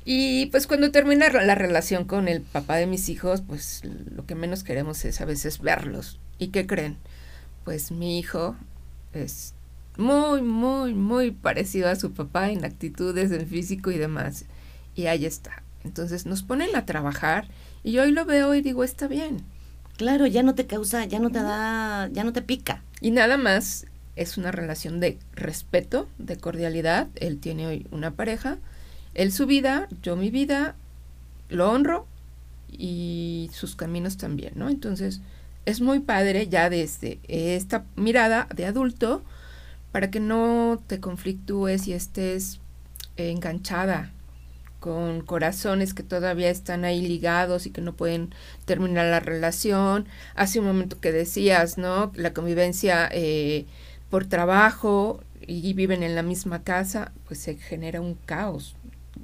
Y 0.05 0.47
pues 0.47 0.67
cuando 0.67 0.91
termina 0.91 1.29
la 1.29 1.55
relación 1.55 2.05
con 2.05 2.29
el 2.29 2.41
papá 2.41 2.77
de 2.77 2.87
mis 2.87 3.09
hijos, 3.09 3.41
pues 3.41 3.83
lo 3.85 4.27
que 4.27 4.35
menos 4.35 4.65
queremos 4.65 5.05
es 5.05 5.21
a 5.21 5.25
veces 5.25 5.61
verlos. 5.61 6.19
¿Y 6.39 6.49
qué 6.49 6.67
creen? 6.67 6.97
Pues 7.65 7.93
mi 7.93 8.19
hijo 8.19 8.57
es 9.13 9.55
muy, 9.97 10.43
muy, 10.43 10.95
muy 10.95 11.31
parecido 11.31 11.89
a 11.89 11.97
su 11.97 12.13
papá 12.13 12.51
en 12.51 12.65
actitudes, 12.65 13.31
en 13.31 13.47
físico 13.47 13.91
y 13.91 13.99
demás. 13.99 14.47
Y 14.95 15.07
ahí 15.07 15.25
está. 15.25 15.63
Entonces 15.85 16.27
nos 16.27 16.43
ponen 16.43 16.75
a 16.77 16.87
trabajar 16.87 17.47
y 17.85 17.93
yo 17.93 18.03
hoy 18.03 18.13
lo 18.13 18.25
veo 18.25 18.55
y 18.55 18.63
digo, 18.63 18.85
está 18.85 19.07
bien. 19.07 19.45
Claro, 19.97 20.27
ya 20.27 20.43
no 20.43 20.55
te 20.55 20.67
causa, 20.67 21.05
ya 21.05 21.19
no 21.19 21.31
te 21.31 21.43
da, 21.43 22.09
ya 22.13 22.25
no 22.25 22.33
te 22.33 22.43
pica. 22.43 22.83
Y 23.01 23.11
nada 23.11 23.37
más 23.37 23.87
es 24.17 24.37
una 24.37 24.51
relación 24.51 25.01
de 25.01 25.19
respeto, 25.35 26.09
de 26.19 26.37
cordialidad. 26.37 27.09
Él 27.17 27.39
tiene 27.39 27.67
hoy 27.67 27.87
una 27.91 28.13
pareja, 28.13 28.59
él 29.15 29.33
su 29.33 29.47
vida, 29.47 29.89
yo 30.03 30.17
mi 30.17 30.31
vida, 30.31 30.77
lo 31.49 31.71
honro 31.71 32.07
y 32.71 33.51
sus 33.53 33.77
caminos 33.77 34.17
también, 34.17 34.53
¿no? 34.57 34.69
Entonces, 34.69 35.21
es 35.67 35.81
muy 35.81 36.01
padre 36.01 36.49
ya 36.49 36.71
desde 36.71 37.21
esta 37.29 37.85
mirada 37.97 38.49
de 38.55 38.67
adulto 38.67 39.23
para 39.93 40.11
que 40.11 40.21
no 40.21 40.83
te 40.87 41.01
conflictúes 41.01 41.87
y 41.87 41.93
estés 41.93 42.61
enganchada 43.17 44.11
con 44.81 45.21
corazones 45.21 45.95
que 45.95 46.03
todavía 46.03 46.51
están 46.51 46.85
ahí 46.85 47.07
ligados 47.07 47.67
y 47.67 47.71
que 47.71 47.81
no 47.81 47.93
pueden 47.93 48.35
terminar 48.65 49.07
la 49.07 49.21
relación. 49.21 50.07
Hace 50.35 50.59
un 50.59 50.67
momento 50.67 50.99
que 50.99 51.13
decías, 51.13 51.79
¿no? 51.79 52.11
La 52.17 52.33
convivencia 52.35 53.09
eh, 53.13 53.67
por 54.11 54.27
trabajo 54.27 55.23
y 55.47 55.73
viven 55.75 56.03
en 56.03 56.17
la 56.17 56.23
misma 56.23 56.65
casa, 56.65 57.13
pues 57.29 57.39
se 57.39 57.57
genera 57.57 58.01
un 58.01 58.15
caos. 58.15 58.75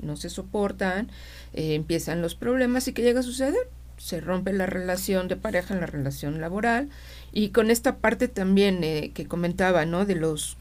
No 0.03 0.17
se 0.17 0.31
soportan, 0.31 1.11
eh, 1.55 1.75
empiezan 1.75 2.23
los 2.23 2.35
problemas 2.35 2.89
y 2.89 2.93
¿qué 2.93 3.03
llega 3.03 3.21
a 3.21 3.25
suceder? 3.25 3.69
Se 3.97 4.21
rompe 4.21 4.53
la 4.53 4.67
relación 4.67 5.29
de 5.29 5.37
pareja 5.37 5.75
en 5.75 5.81
la 5.81 5.87
relación 5.87 6.41
laboral. 6.41 6.89
Y 7.33 7.51
con 7.51 7.71
esta 7.71 7.97
parte 7.97 8.29
también 8.29 8.85
eh, 8.85 9.11
que 9.15 9.27
comentaba, 9.27 9.85
¿no? 9.87 10.05
De 10.05 10.15
los 10.15 10.57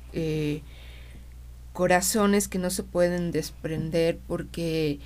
corazones 1.74 2.48
que 2.48 2.58
no 2.58 2.72
se 2.72 2.82
pueden 2.82 3.32
desprender 3.32 4.18
porque 4.28 5.00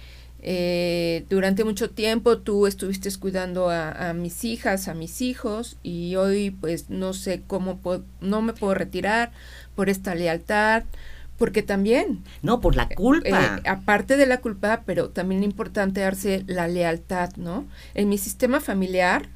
eh, 0.44 1.26
durante 1.30 1.64
mucho 1.64 1.92
tiempo 1.92 2.40
tú 2.40 2.66
estuviste 2.66 3.10
cuidando 3.20 3.70
a, 3.70 4.14
mis 4.14 4.44
hijas, 4.44 4.88
a 4.88 4.96
mis 4.96 5.22
hijos 5.22 5.78
y 5.84 6.16
hoy 6.16 6.50
pues 6.50 6.90
no 6.90 7.14
sé 7.14 7.44
cómo 7.46 7.80
no 8.22 8.42
me 8.42 8.54
puedo 8.54 8.74
retirar 8.74 9.32
por 9.76 9.88
esta 9.88 10.16
lealtad, 10.16 10.84
porque 11.42 11.64
también... 11.64 12.24
No, 12.44 12.62
por 12.62 12.76
la 12.76 12.88
culpa. 12.88 13.58
Eh, 13.58 13.68
aparte 13.68 14.16
de 14.16 14.28
la 14.28 14.42
culpa, 14.42 14.84
pero 14.86 15.10
también 15.10 15.42
es 15.42 15.46
importante 15.48 16.02
darse 16.02 16.44
la 16.46 16.68
lealtad, 16.68 17.36
¿no? 17.36 17.66
En 17.96 18.10
mi 18.10 18.20
sistema 18.20 18.60
familiar 18.60 19.28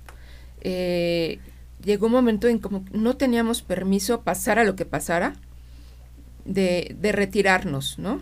eh, 0.62 1.39
llegó 1.84 2.06
un 2.06 2.12
momento 2.12 2.48
en 2.48 2.60
como 2.60 2.86
no 2.91 3.18
teníamos 3.18 3.63
permiso 3.63 4.22
pasara 4.22 4.63
lo 4.63 4.76
que 4.76 4.86
pasara 4.86 5.34
de, 6.46 6.96
de 7.02 7.12
retirarnos, 7.12 7.98
¿no? 7.98 8.22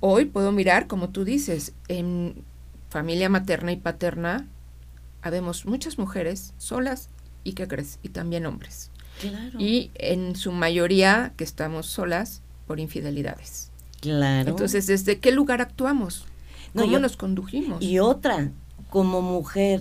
Hoy 0.00 0.24
puedo 0.24 0.50
mirar, 0.50 0.88
como 0.88 1.10
tú 1.10 1.24
dices, 1.24 1.74
en 1.86 2.44
familia 2.88 3.28
materna 3.28 3.70
y 3.70 3.76
paterna, 3.76 4.48
habemos 5.22 5.64
muchas 5.64 5.96
mujeres 5.96 6.54
solas 6.58 7.08
y 7.44 7.52
que 7.52 7.68
crees, 7.68 8.00
y 8.02 8.08
también 8.08 8.46
hombres. 8.46 8.90
Claro. 9.20 9.60
Y 9.60 9.92
en 9.94 10.34
su 10.34 10.50
mayoría 10.50 11.34
que 11.36 11.44
estamos 11.44 11.86
solas 11.86 12.42
por 12.66 12.80
infidelidades. 12.80 13.70
Claro. 14.00 14.50
Entonces, 14.50 14.86
¿desde 14.86 15.18
qué 15.18 15.32
lugar 15.32 15.60
actuamos? 15.60 16.26
¿Cómo 16.74 16.98
nos 16.98 17.16
condujimos? 17.16 17.82
Y 17.82 17.98
otra, 17.98 18.50
como 18.90 19.22
mujer, 19.22 19.80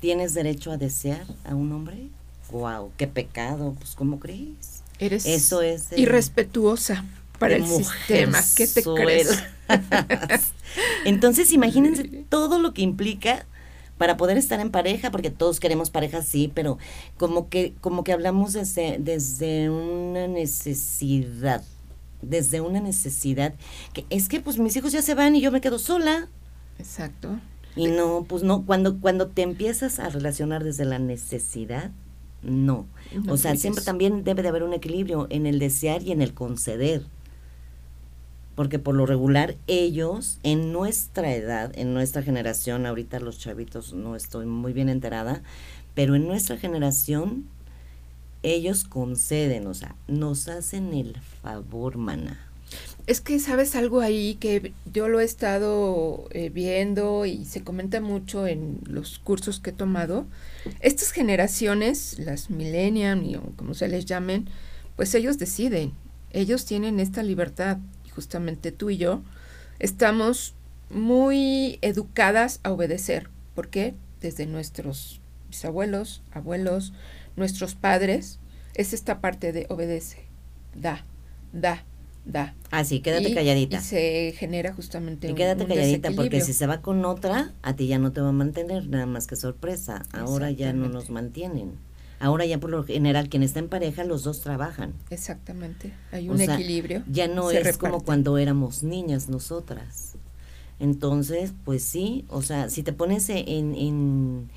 ¿tienes 0.00 0.34
derecho 0.34 0.70
a 0.70 0.76
desear 0.76 1.24
a 1.44 1.54
un 1.54 1.72
hombre? 1.72 2.08
¡Wow! 2.52 2.92
¡Qué 2.96 3.06
pecado! 3.06 3.74
Pues, 3.78 3.94
¿cómo 3.94 4.20
crees? 4.20 4.82
Eres 4.98 5.24
Eso 5.24 5.62
es 5.62 5.92
irrespetuosa 5.96 7.04
para 7.38 7.56
el 7.56 7.66
sistema. 7.66 8.38
¿Qué 8.54 8.66
te 8.66 8.82
crees? 8.82 9.42
Entonces, 11.04 11.52
imagínense 11.52 12.04
todo 12.28 12.58
lo 12.58 12.74
que 12.74 12.82
implica 12.82 13.46
para 13.98 14.16
poder 14.16 14.38
estar 14.38 14.60
en 14.60 14.70
pareja, 14.70 15.10
porque 15.10 15.30
todos 15.30 15.60
queremos 15.60 15.90
pareja, 15.90 16.22
sí, 16.22 16.50
pero 16.54 16.78
como 17.18 17.48
que, 17.48 17.74
como 17.80 18.04
que 18.04 18.12
hablamos 18.12 18.54
desde, 18.54 18.96
desde 18.98 19.68
una 19.68 20.26
necesidad, 20.26 21.62
desde 22.22 22.60
una 22.60 22.80
necesidad, 22.80 23.54
que 23.92 24.06
es 24.10 24.28
que 24.28 24.40
pues 24.40 24.58
mis 24.58 24.76
hijos 24.76 24.92
ya 24.92 25.02
se 25.02 25.14
van 25.14 25.36
y 25.36 25.40
yo 25.40 25.50
me 25.52 25.60
quedo 25.60 25.78
sola. 25.78 26.28
Exacto. 26.78 27.38
Y 27.76 27.86
no, 27.86 28.24
pues 28.28 28.42
no, 28.42 28.66
cuando, 28.66 28.98
cuando 28.98 29.28
te 29.28 29.42
empiezas 29.42 29.98
a 29.98 30.08
relacionar 30.08 30.64
desde 30.64 30.84
la 30.84 30.98
necesidad, 30.98 31.92
no. 32.42 32.86
o 33.28 33.36
sea, 33.36 33.54
siempre 33.56 33.84
también 33.84 34.24
debe 34.24 34.42
de 34.42 34.48
haber 34.48 34.62
un 34.62 34.72
equilibrio 34.72 35.26
en 35.30 35.46
el 35.46 35.58
desear 35.58 36.02
y 36.02 36.12
en 36.12 36.22
el 36.22 36.34
conceder. 36.34 37.02
Porque 38.54 38.78
por 38.78 38.94
lo 38.94 39.06
regular 39.06 39.56
ellos, 39.68 40.38
en 40.42 40.72
nuestra 40.72 41.34
edad, 41.34 41.70
en 41.78 41.94
nuestra 41.94 42.22
generación, 42.22 42.86
ahorita 42.86 43.20
los 43.20 43.38
chavitos 43.38 43.92
no 43.94 44.16
estoy 44.16 44.46
muy 44.46 44.72
bien 44.72 44.88
enterada, 44.88 45.42
pero 45.94 46.14
en 46.14 46.26
nuestra 46.26 46.56
generación 46.56 47.46
ellos 48.42 48.84
conceden, 48.84 49.66
o 49.66 49.74
sea, 49.74 49.94
nos 50.08 50.48
hacen 50.48 50.94
el 50.94 51.16
favor, 51.42 51.96
mana. 51.96 52.46
Es 53.06 53.20
que 53.20 53.40
sabes 53.40 53.74
algo 53.74 54.00
ahí 54.00 54.36
que 54.36 54.72
yo 54.92 55.08
lo 55.08 55.20
he 55.20 55.24
estado 55.24 56.28
eh, 56.30 56.50
viendo 56.50 57.26
y 57.26 57.44
se 57.44 57.62
comenta 57.62 58.00
mucho 58.00 58.46
en 58.46 58.80
los 58.84 59.18
cursos 59.18 59.58
que 59.58 59.70
he 59.70 59.72
tomado. 59.72 60.26
Estas 60.80 61.10
generaciones, 61.10 62.18
las 62.18 62.50
millennium 62.50 63.34
o 63.36 63.56
como 63.56 63.74
se 63.74 63.88
les 63.88 64.04
llamen, 64.06 64.48
pues 64.94 65.14
ellos 65.14 65.38
deciden, 65.38 65.92
ellos 66.32 66.64
tienen 66.66 67.00
esta 67.00 67.22
libertad 67.22 67.78
justamente 68.14 68.70
tú 68.70 68.90
y 68.90 68.96
yo 68.96 69.22
estamos 69.78 70.54
muy 70.90 71.78
educadas 71.82 72.60
a 72.62 72.70
obedecer. 72.70 73.28
¿Por 73.54 73.68
qué? 73.68 73.94
Desde 74.20 74.46
nuestros 74.46 75.20
bisabuelos, 75.48 76.22
abuelos, 76.32 76.92
nuestros 77.40 77.74
padres, 77.74 78.38
es 78.74 78.92
esta 78.92 79.20
parte 79.20 79.52
de 79.52 79.66
obedece, 79.68 80.18
da, 80.76 81.04
da, 81.52 81.84
da. 82.24 82.54
Así, 82.70 83.00
quédate 83.00 83.34
calladita. 83.34 83.78
Y 83.78 83.80
se 83.80 84.34
genera 84.36 84.72
justamente 84.72 85.28
y 85.28 85.34
quédate 85.34 85.66
calladita 85.66 86.12
porque 86.12 86.40
si 86.40 86.52
se 86.52 86.68
va 86.68 86.80
con 86.80 87.04
otra, 87.04 87.52
a 87.62 87.74
ti 87.74 87.88
ya 87.88 87.98
no 87.98 88.12
te 88.12 88.20
va 88.20 88.28
a 88.28 88.32
mantener, 88.32 88.88
nada 88.88 89.06
más 89.06 89.26
que 89.26 89.34
sorpresa. 89.34 90.02
Ahora 90.12 90.52
ya 90.52 90.72
no 90.72 90.88
nos 90.88 91.10
mantienen. 91.10 91.72
Ahora 92.20 92.44
ya 92.44 92.60
por 92.60 92.68
lo 92.70 92.84
general 92.84 93.30
quien 93.30 93.42
está 93.42 93.58
en 93.58 93.68
pareja 93.68 94.04
los 94.04 94.22
dos 94.22 94.42
trabajan. 94.42 94.92
Exactamente. 95.08 95.92
Hay 96.12 96.28
un 96.28 96.40
equilibrio. 96.40 97.02
Ya 97.10 97.26
no 97.26 97.50
es 97.50 97.78
como 97.78 98.04
cuando 98.04 98.36
éramos 98.38 98.82
niñas 98.82 99.28
nosotras. 99.28 100.16
Entonces, 100.78 101.52
pues 101.64 101.82
sí, 101.84 102.24
o 102.28 102.42
sea, 102.42 102.70
si 102.70 102.82
te 102.82 102.92
pones 102.92 103.28
en, 103.28 103.74
en, 103.74 104.50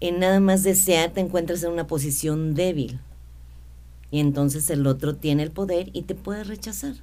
en 0.00 0.18
nada 0.18 0.40
más 0.40 0.62
desear, 0.62 1.10
te 1.10 1.20
encuentras 1.20 1.62
en 1.62 1.72
una 1.72 1.86
posición 1.86 2.54
débil 2.54 3.00
y 4.10 4.20
entonces 4.20 4.68
el 4.70 4.86
otro 4.86 5.14
tiene 5.14 5.42
el 5.42 5.50
poder 5.50 5.90
y 5.92 6.02
te 6.02 6.14
puede 6.14 6.44
rechazar. 6.44 6.94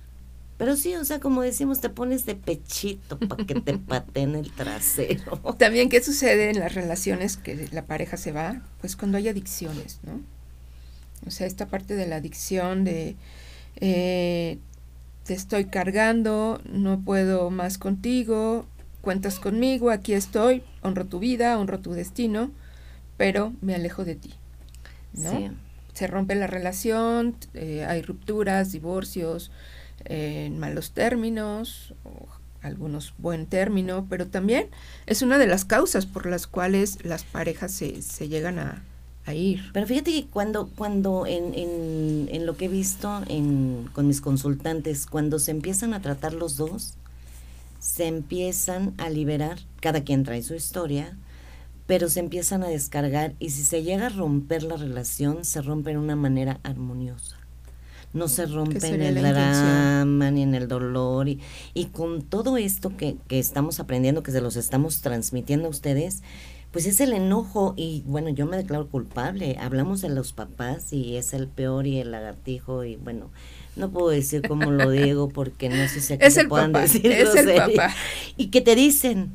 Pero 0.58 0.76
sí, 0.76 0.96
o 0.96 1.06
sea, 1.06 1.20
como 1.20 1.44
decimos, 1.44 1.82
te 1.82 1.90
pones 1.90 2.26
de 2.26 2.36
pechito 2.36 3.20
para 3.20 3.46
que 3.46 3.56
te 3.56 3.78
pateen 3.78 4.36
el 4.36 4.52
trasero. 4.52 5.38
También, 5.58 5.90
¿qué 5.90 6.02
sucede 6.04 6.50
en 6.50 6.60
las 6.60 6.74
relaciones 6.74 7.38
que 7.38 7.70
la 7.72 7.86
pareja 7.86 8.18
se 8.18 8.32
va? 8.32 8.62
Pues 8.82 8.96
cuando 8.96 9.18
hay 9.18 9.28
adicciones, 9.28 10.00
¿no? 10.04 10.20
O 11.26 11.32
sea, 11.32 11.48
esta 11.48 11.68
parte 11.68 11.96
de 11.96 12.08
la 12.08 12.18
adicción 12.18 12.84
de 12.84 13.16
eh, 13.78 14.58
te 15.24 15.34
estoy 15.34 15.66
cargando, 15.66 16.62
no 16.66 17.02
puedo 17.02 17.50
más 17.52 17.78
contigo, 17.78 18.66
cuentas 19.02 19.40
conmigo, 19.40 19.92
aquí 19.92 20.14
estoy, 20.14 20.64
honro 20.82 21.06
tu 21.06 21.20
vida, 21.20 21.60
honro 21.60 21.80
tu 21.80 21.94
destino, 21.94 22.52
pero 23.18 23.54
me 23.62 23.76
alejo 23.76 24.06
de 24.06 24.16
ti, 24.16 24.34
¿no? 25.14 25.32
Sí 25.32 25.50
se 25.98 26.06
rompe 26.06 26.36
la 26.36 26.46
relación, 26.46 27.36
eh, 27.56 27.84
hay 27.90 28.04
rupturas, 28.04 28.72
divorcios, 28.72 29.50
en 30.06 30.54
eh, 30.54 30.56
malos 30.56 30.92
términos, 30.92 31.96
o 32.04 32.28
algunos 32.62 33.16
buen 33.18 33.48
término, 33.48 34.06
pero 34.08 34.28
también 34.28 34.68
es 35.08 35.24
una 35.24 35.40
de 35.40 35.48
las 35.48 35.66
causas 35.66 36.06
por 36.06 36.28
las 36.28 36.46
cuales 36.46 37.04
las 37.04 37.24
parejas 37.24 37.72
se, 37.72 38.04
se 38.04 38.28
llegan 38.28 38.60
a, 38.60 38.84
ir. 39.34 39.72
Pero 39.74 39.86
fíjate 39.86 40.12
que 40.12 40.28
cuando, 40.28 40.70
cuando 40.70 41.26
en, 41.26 41.54
en, 41.54 42.30
en 42.32 42.46
lo 42.46 42.56
que 42.56 42.66
he 42.66 42.70
visto 42.70 43.24
en, 43.28 43.90
con 43.92 44.08
mis 44.08 44.22
consultantes, 44.22 45.06
cuando 45.06 45.38
se 45.38 45.52
empiezan 45.52 45.94
a 45.94 46.02
tratar 46.02 46.32
los 46.34 46.56
dos, 46.56 46.94
se 47.80 48.06
empiezan 48.06 48.94
a 48.98 49.10
liberar, 49.10 49.60
cada 49.82 50.02
quien 50.06 50.24
trae 50.24 50.44
su 50.44 50.54
historia, 50.54 51.18
pero 51.88 52.10
se 52.10 52.20
empiezan 52.20 52.64
a 52.64 52.68
descargar 52.68 53.34
y 53.40 53.50
si 53.52 53.64
se 53.64 53.82
llega 53.82 54.08
a 54.08 54.10
romper 54.10 54.64
la 54.64 54.76
relación, 54.76 55.46
se 55.46 55.62
rompe 55.62 55.92
de 55.92 55.98
una 55.98 56.18
manera 56.18 56.60
armoniosa. 56.64 57.38
No 58.14 58.28
se 58.28 58.46
rompe 58.46 58.86
en 58.88 59.02
el 59.02 59.16
drama 59.16 60.32
ni 60.32 60.42
en 60.42 60.56
el 60.56 60.68
dolor. 60.68 61.28
Y, 61.28 61.40
y 61.74 61.86
con 61.86 62.22
todo 62.22 62.58
esto 62.58 62.96
que, 62.98 63.18
que 63.28 63.40
estamos 63.40 63.80
aprendiendo, 63.80 64.24
que 64.24 64.32
se 64.32 64.42
los 64.42 64.56
estamos 64.56 65.02
transmitiendo 65.02 65.68
a 65.68 65.72
ustedes, 65.72 66.24
pues 66.72 66.86
es 66.86 67.00
el 67.00 67.14
enojo 67.14 67.74
y 67.78 68.04
bueno, 68.06 68.30
yo 68.30 68.46
me 68.46 68.58
declaro 68.58 68.88
culpable. 68.88 69.58
Hablamos 69.60 70.02
de 70.02 70.10
los 70.10 70.34
papás 70.34 70.92
y 70.92 71.16
es 71.16 71.34
el 71.34 71.48
peor 71.48 71.88
y 71.88 72.00
el 72.00 72.12
lagartijo 72.12 72.84
y 72.84 72.98
bueno, 72.98 73.30
no 73.76 73.92
puedo 73.92 74.10
decir 74.10 74.42
cómo 74.48 74.72
lo 74.72 74.90
digo 74.90 75.30
porque 75.30 75.70
no 75.70 75.88
sé 75.88 76.02
si 76.02 76.14
es 76.20 76.34
se 76.34 76.42
el 76.42 76.48
puedan 76.48 76.72
papá, 76.72 76.84
decir 76.84 77.12
es 77.12 77.36
el 77.36 77.56
papá. 77.56 77.94
Y 78.36 78.48
que 78.48 78.62
te 78.62 78.76
dicen, 78.76 79.34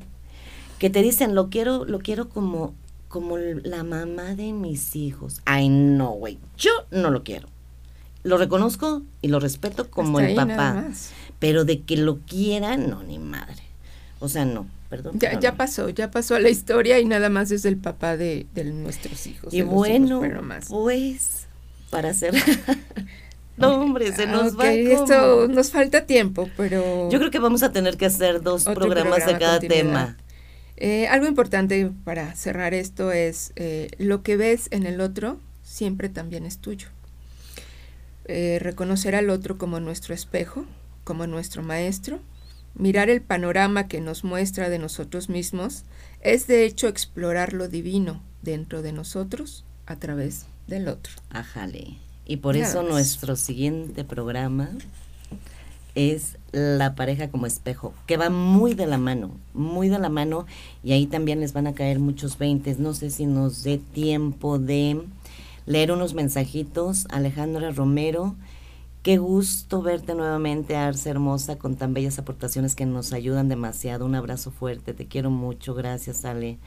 que 0.83 0.91
te 0.91 1.01
dicen, 1.01 1.37
lo 1.37 1.49
quiero, 1.49 1.85
lo 1.85 2.01
quiero 2.01 2.29
como, 2.29 2.75
como 3.07 3.39
la 3.39 3.85
mamá 3.85 4.35
de 4.35 4.53
mis 4.53 4.97
hijos. 4.97 5.41
Ay, 5.45 5.69
no, 5.69 6.11
güey, 6.11 6.41
yo 6.59 6.73
no 6.91 7.13
lo 7.13 7.23
quiero. 7.23 7.47
Lo 8.25 8.37
reconozco 8.37 9.03
y 9.21 9.29
lo 9.29 9.39
respeto 9.39 9.89
como 9.93 10.19
el 10.19 10.35
papá. 10.35 10.89
Pero 11.39 11.65
de 11.65 11.83
que 11.83 11.97
lo 11.97 12.19
quiera, 12.27 12.77
no, 12.77 13.05
ni 13.05 13.21
madre. 13.21 13.63
O 14.19 14.29
sea, 14.29 14.45
no, 14.45 14.67
perdón. 14.91 15.21
Ya, 15.21 15.39
ya 15.39 15.55
pasó, 15.55 15.89
ya 15.89 16.11
pasó 16.11 16.35
a 16.35 16.41
la 16.41 16.51
historia 16.51 16.99
y 16.99 17.05
nada 17.05 17.29
más 17.29 17.53
es 17.53 17.65
el 17.65 17.77
papá 17.77 18.17
de, 18.17 18.49
nuestros 18.75 19.29
hijos. 19.29 19.55
Y 19.55 19.63
bueno, 19.63 20.21
pues, 20.69 21.47
para 21.91 22.11
hacer... 22.11 22.35
no, 23.57 23.81
hombre, 23.81 24.13
se 24.17 24.27
nos 24.27 24.59
va. 24.59 24.73
Esto 24.73 25.47
nos 25.47 25.71
falta 25.71 26.07
tiempo, 26.07 26.51
pero... 26.57 27.09
Yo 27.09 27.21
creo 27.21 27.31
que 27.31 27.39
vamos 27.39 27.63
a 27.63 27.71
tener 27.71 27.97
que 27.97 28.07
hacer 28.07 28.43
dos 28.43 28.65
programas 28.65 29.25
de 29.25 29.39
cada 29.39 29.61
tema. 29.61 30.17
Eh, 30.77 31.07
algo 31.09 31.27
importante 31.27 31.91
para 32.05 32.35
cerrar 32.35 32.75
esto 32.75 33.13
es 33.13 33.53
eh, 33.57 33.89
lo 33.99 34.23
que 34.23 34.37
ves 34.37 34.69
en 34.71 34.87
el 34.87 35.01
otro 35.01 35.39
siempre 35.63 36.09
también 36.09 36.45
es 36.45 36.59
tuyo. 36.59 36.89
Eh, 38.27 38.59
reconocer 38.61 39.15
al 39.15 39.31
otro 39.31 39.59
como 39.59 39.81
nuestro 39.81 40.15
espejo, 40.15 40.65
como 41.05 41.27
nuestro 41.27 41.63
maestro, 41.63 42.21
mirar 42.75 43.11
el 43.11 43.21
panorama 43.21 43.89
que 43.89 44.01
nos 44.01 44.25
muestra 44.25 44.69
de 44.69 44.79
nosotros 44.79 45.29
mismos, 45.29 45.85
es 46.21 46.47
de 46.47 46.65
hecho 46.65 46.89
explorar 46.89 47.53
lo 47.53 47.69
divino 47.69 48.23
dentro 48.43 48.83
de 48.83 48.93
nosotros 48.93 49.65
a 49.87 49.97
través 49.97 50.47
del 50.67 50.89
otro. 50.89 51.13
Ajale. 51.31 51.99
Y 52.25 52.37
por 52.37 52.57
eso 52.57 52.83
nuestro 52.83 53.35
siguiente 53.35 54.05
programa 54.05 54.71
es 55.95 56.39
la 56.53 56.95
pareja 56.95 57.31
como 57.31 57.47
espejo, 57.47 57.95
que 58.07 58.17
va 58.17 58.31
muy 58.31 58.75
de 58.75 58.87
la 58.87 58.99
mano, 58.99 59.31
muy 59.55 59.89
de 59.89 59.99
la 59.99 60.09
mano, 60.09 60.47
y 60.83 60.93
ahí 60.93 61.07
también 61.07 61.41
les 61.41 61.53
van 61.53 61.67
a 61.67 61.75
caer 61.75 61.99
muchos 61.99 62.39
veintes. 62.39 62.79
No 62.79 62.95
sé 62.95 63.11
si 63.11 63.27
nos 63.27 63.63
dé 63.63 63.79
tiempo 63.79 64.59
de 64.59 65.03
leer 65.67 65.93
unos 65.93 66.15
mensajitos. 66.15 67.07
Alejandra 67.11 67.71
Romero, 67.71 68.35
qué 69.03 69.19
gusto 69.19 69.83
verte 69.83 70.15
nuevamente, 70.15 70.77
Arce 70.77 71.11
Hermosa, 71.11 71.57
con 71.57 71.77
tan 71.77 71.95
bellas 71.95 72.19
aportaciones 72.19 72.75
que 72.75 72.87
nos 72.87 73.13
ayudan 73.13 73.49
demasiado. 73.49 74.05
Un 74.07 74.15
abrazo 74.15 74.51
fuerte, 74.51 74.95
te 74.95 75.07
quiero 75.07 75.31
mucho, 75.31 75.75
gracias 75.75 76.25
Ale. 76.25 76.59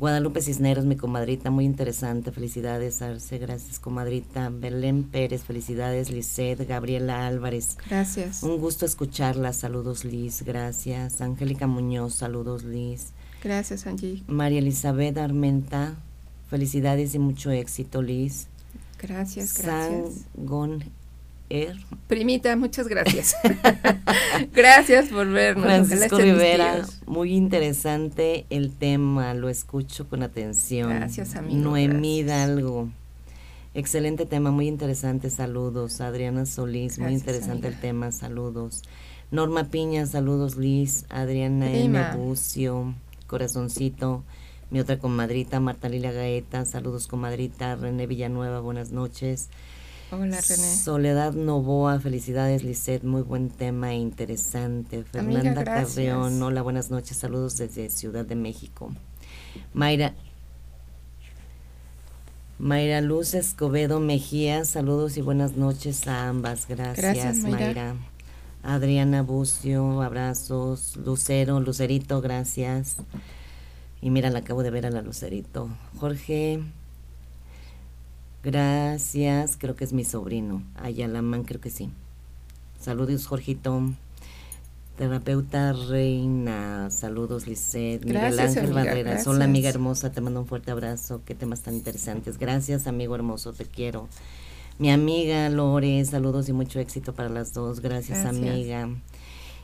Guadalupe 0.00 0.40
Cisneros, 0.40 0.86
mi 0.86 0.96
comadrita, 0.96 1.50
muy 1.50 1.66
interesante. 1.66 2.32
Felicidades, 2.32 3.02
Arce. 3.02 3.36
Gracias, 3.36 3.78
comadrita. 3.78 4.48
Belén 4.48 5.04
Pérez, 5.04 5.42
felicidades. 5.42 6.10
Lisette, 6.10 6.66
Gabriela 6.66 7.26
Álvarez. 7.26 7.76
Gracias. 7.86 8.42
Un 8.42 8.56
gusto 8.56 8.86
escucharla. 8.86 9.52
Saludos, 9.52 10.06
Liz. 10.06 10.42
Gracias. 10.42 11.20
Angélica 11.20 11.66
Muñoz, 11.66 12.14
saludos, 12.14 12.64
Liz. 12.64 13.12
Gracias, 13.44 13.86
Angie. 13.86 14.22
María 14.26 14.60
Elizabeth 14.60 15.18
Armenta, 15.18 15.96
felicidades 16.48 17.14
y 17.14 17.18
mucho 17.18 17.50
éxito, 17.50 18.00
Liz. 18.00 18.48
Gracias, 18.98 19.62
gracias. 19.62 20.24
Sangon 20.34 20.82
Primita, 22.06 22.54
muchas 22.56 22.86
gracias. 22.86 23.34
gracias 24.52 25.08
por 25.08 25.28
vernos. 25.28 25.64
Francisco 25.64 26.18
Rivera, 26.18 26.86
muy 27.06 27.32
interesante 27.32 28.46
el 28.50 28.70
tema, 28.70 29.34
lo 29.34 29.48
escucho 29.48 30.08
con 30.08 30.22
atención. 30.22 30.90
Gracias, 30.90 31.34
amigo. 31.34 31.58
Noemí 31.58 32.18
Hidalgo. 32.18 32.88
Excelente 33.74 34.26
tema, 34.26 34.50
muy 34.50 34.68
interesante, 34.68 35.28
saludos. 35.30 36.00
Adriana 36.00 36.46
Solís, 36.46 36.98
muy 36.98 37.12
interesante 37.12 37.68
el 37.68 37.78
tema, 37.78 38.12
saludos. 38.12 38.82
Norma 39.32 39.64
Piña, 39.64 40.06
saludos 40.06 40.56
Liz. 40.56 41.04
Adriana 41.08 41.72
M. 41.72 42.00
Bucio, 42.16 42.94
corazoncito. 43.26 44.24
Mi 44.70 44.78
otra 44.78 44.98
comadrita, 44.98 45.58
Marta 45.58 45.88
Lilia 45.88 46.12
Gaeta, 46.12 46.64
saludos 46.64 47.08
comadrita. 47.08 47.74
René 47.76 48.06
Villanueva, 48.06 48.60
buenas 48.60 48.92
noches. 48.92 49.48
Hola, 50.12 50.40
René. 50.40 50.76
Soledad 50.76 51.34
Novoa, 51.34 52.00
felicidades, 52.00 52.64
Lisette, 52.64 53.04
muy 53.04 53.22
buen 53.22 53.48
tema 53.48 53.92
e 53.92 53.98
interesante. 53.98 55.04
Fernanda 55.04 55.62
Carreón, 55.62 56.42
hola, 56.42 56.62
buenas 56.62 56.90
noches, 56.90 57.16
saludos 57.16 57.56
desde 57.58 57.88
Ciudad 57.90 58.24
de 58.24 58.34
México. 58.34 58.92
Mayra, 59.72 60.14
Mayra 62.58 63.00
Luz 63.00 63.34
Escobedo 63.34 64.00
Mejía, 64.00 64.64
saludos 64.64 65.16
y 65.16 65.20
buenas 65.20 65.56
noches 65.56 66.08
a 66.08 66.28
ambas. 66.28 66.66
Gracias, 66.66 67.38
Mayra. 67.38 67.94
Adriana 68.64 69.22
Bucio, 69.22 70.02
abrazos. 70.02 70.96
Lucero, 70.96 71.60
Lucerito, 71.60 72.20
gracias. 72.20 72.96
Y 74.02 74.10
mira, 74.10 74.30
la 74.30 74.40
acabo 74.40 74.64
de 74.64 74.70
ver 74.70 74.86
a 74.86 74.90
la 74.90 75.02
Lucerito. 75.02 75.70
Jorge 76.00 76.60
Gracias, 78.42 79.56
creo 79.58 79.76
que 79.76 79.84
es 79.84 79.92
mi 79.92 80.04
sobrino. 80.04 80.62
Ayalaman, 80.76 81.44
creo 81.44 81.60
que 81.60 81.70
sí. 81.70 81.90
Saludos, 82.78 83.26
Jorgito. 83.26 83.92
Terapeuta 85.00 85.72
Reina, 85.72 86.90
saludos 86.90 87.46
Lisset, 87.46 88.04
Miguel 88.04 88.38
Ángel 88.38 88.70
Barreras, 88.70 89.26
hola 89.26 89.46
amiga 89.46 89.70
hermosa, 89.70 90.12
te 90.12 90.20
mando 90.20 90.40
un 90.40 90.46
fuerte 90.46 90.72
abrazo, 90.72 91.22
qué 91.24 91.34
temas 91.34 91.62
tan 91.62 91.72
interesantes, 91.72 92.36
gracias 92.36 92.86
amigo 92.86 93.14
hermoso, 93.14 93.54
te 93.54 93.64
quiero. 93.64 94.08
Mi 94.78 94.90
amiga 94.90 95.48
Lore, 95.48 96.04
saludos 96.04 96.50
y 96.50 96.52
mucho 96.52 96.80
éxito 96.80 97.14
para 97.14 97.30
las 97.30 97.54
dos, 97.54 97.80
gracias, 97.80 98.26
amiga. 98.26 98.90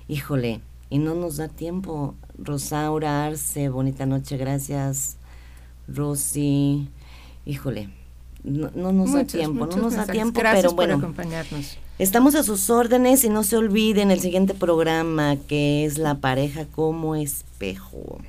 Híjole, 0.09 0.63
y 0.89 0.97
no 0.97 1.15
nos 1.15 1.37
da 1.37 1.49
tiempo, 1.49 2.15
Rosaura 2.39 3.27
Arce, 3.27 3.69
bonita 3.69 4.07
noche, 4.07 4.39
gracias, 4.39 5.19
Rosy, 5.87 6.89
híjole, 7.45 7.91
no, 8.47 8.93
nos 8.93 9.13
da 9.13 9.25
tiempo, 9.25 9.67
no 9.67 9.77
nos 9.77 9.95
da 9.95 10.07
tiempo, 10.07 10.41
pero 10.41 10.73
bueno, 10.73 10.95
acompañarnos. 10.95 11.79
estamos 11.99 12.37
a 12.37 12.45
sus 12.45 12.71
órdenes 12.71 13.25
y 13.25 13.29
no 13.29 13.43
se 13.43 13.57
olviden 13.57 14.13
el 14.13 14.21
siguiente 14.21 14.55
programa 14.55 15.37
que 15.49 15.85
es 15.85 15.99
la 15.99 16.19
pareja 16.19 16.65
como 16.67 17.17
espejo. 17.17 18.21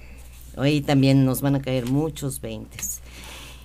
Hoy 0.55 0.81
también 0.81 1.23
nos 1.23 1.41
van 1.41 1.55
a 1.55 1.61
caer 1.61 1.85
muchos 1.85 2.41
veintes. 2.41 3.01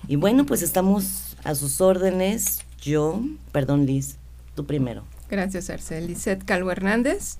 Y 0.07 0.15
bueno, 0.15 0.45
pues 0.45 0.61
estamos 0.61 1.35
a 1.43 1.55
sus 1.55 1.81
órdenes. 1.81 2.61
Yo, 2.79 3.21
perdón 3.51 3.87
Liz, 3.87 4.17
tú 4.53 4.65
primero. 4.65 5.03
Gracias 5.31 5.71
Arcel. 5.71 6.05
Lisette 6.05 6.45
Calvo 6.45 6.69
Hernández. 6.69 7.37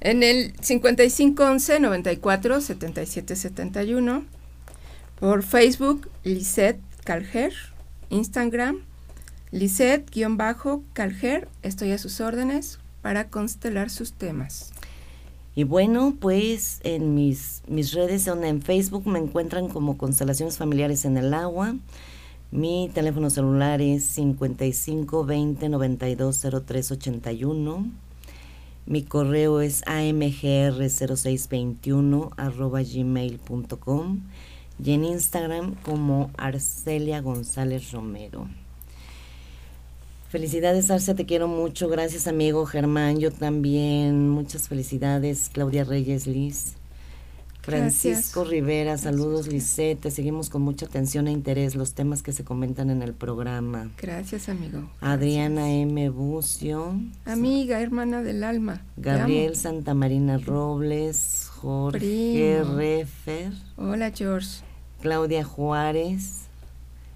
En 0.00 0.22
el 0.22 0.52
5511 0.60 1.80
94 1.80 2.60
77 2.60 3.34
71. 3.34 4.24
Por 5.18 5.42
Facebook, 5.42 6.10
Lisette 6.24 6.80
Calger 7.04 7.54
Instagram, 8.12 8.78
Lisette-Calger, 9.50 11.48
estoy 11.62 11.90
a 11.92 11.98
sus 11.98 12.20
órdenes 12.20 12.78
para 13.00 13.28
constelar 13.28 13.88
sus 13.88 14.12
temas. 14.12 14.74
Y 15.54 15.64
bueno, 15.64 16.14
pues 16.20 16.80
en 16.84 17.14
mis, 17.14 17.62
mis 17.66 17.94
redes, 17.94 18.26
en 18.26 18.60
Facebook 18.62 19.06
me 19.06 19.18
encuentran 19.18 19.68
como 19.68 19.96
Constelaciones 19.96 20.58
Familiares 20.58 21.06
en 21.06 21.16
el 21.16 21.32
Agua. 21.32 21.74
Mi 22.50 22.90
teléfono 22.92 23.30
celular 23.30 23.80
es 23.80 24.04
55 24.04 25.24
20 25.24 25.70
92 25.70 26.46
03 26.66 26.92
81. 26.92 27.86
Mi 28.84 29.04
correo 29.04 29.62
es 29.62 29.82
amgr0621 29.84 32.30
arroba 32.36 32.82
gmail.com 32.82 34.20
y 34.82 34.92
en 34.92 35.04
Instagram 35.04 35.74
como 35.82 36.30
Arcelia 36.36 37.20
González 37.20 37.92
Romero. 37.92 38.48
Felicidades 40.28 40.90
Arce, 40.90 41.14
te 41.14 41.26
quiero 41.26 41.46
mucho. 41.46 41.88
Gracias 41.88 42.26
amigo 42.26 42.64
Germán, 42.64 43.18
yo 43.18 43.30
también. 43.30 44.30
Muchas 44.30 44.68
felicidades 44.68 45.50
Claudia 45.52 45.84
Reyes 45.84 46.26
Liz. 46.26 46.76
Francisco 47.62 48.42
Rivera, 48.44 48.98
saludos 48.98 49.46
Lisette, 49.46 50.00
te 50.00 50.10
seguimos 50.10 50.50
con 50.50 50.62
mucha 50.62 50.86
atención 50.86 51.28
e 51.28 51.30
interés 51.30 51.76
los 51.76 51.94
temas 51.94 52.22
que 52.22 52.32
se 52.32 52.44
comentan 52.44 52.90
en 52.90 53.02
el 53.02 53.14
programa. 53.14 53.88
Gracias, 54.00 54.48
amigo. 54.48 54.90
Adriana 55.00 55.70
M. 55.70 56.10
Bucio. 56.10 56.94
Amiga, 57.24 57.80
hermana 57.80 58.22
del 58.22 58.42
alma. 58.42 58.82
Gabriel 58.96 59.54
Santamarina 59.54 60.38
Robles, 60.38 61.48
Jorge 61.54 62.62
Refer. 62.64 63.52
Hola, 63.76 64.10
George. 64.10 64.64
Claudia 65.00 65.44
Juárez, 65.44 66.48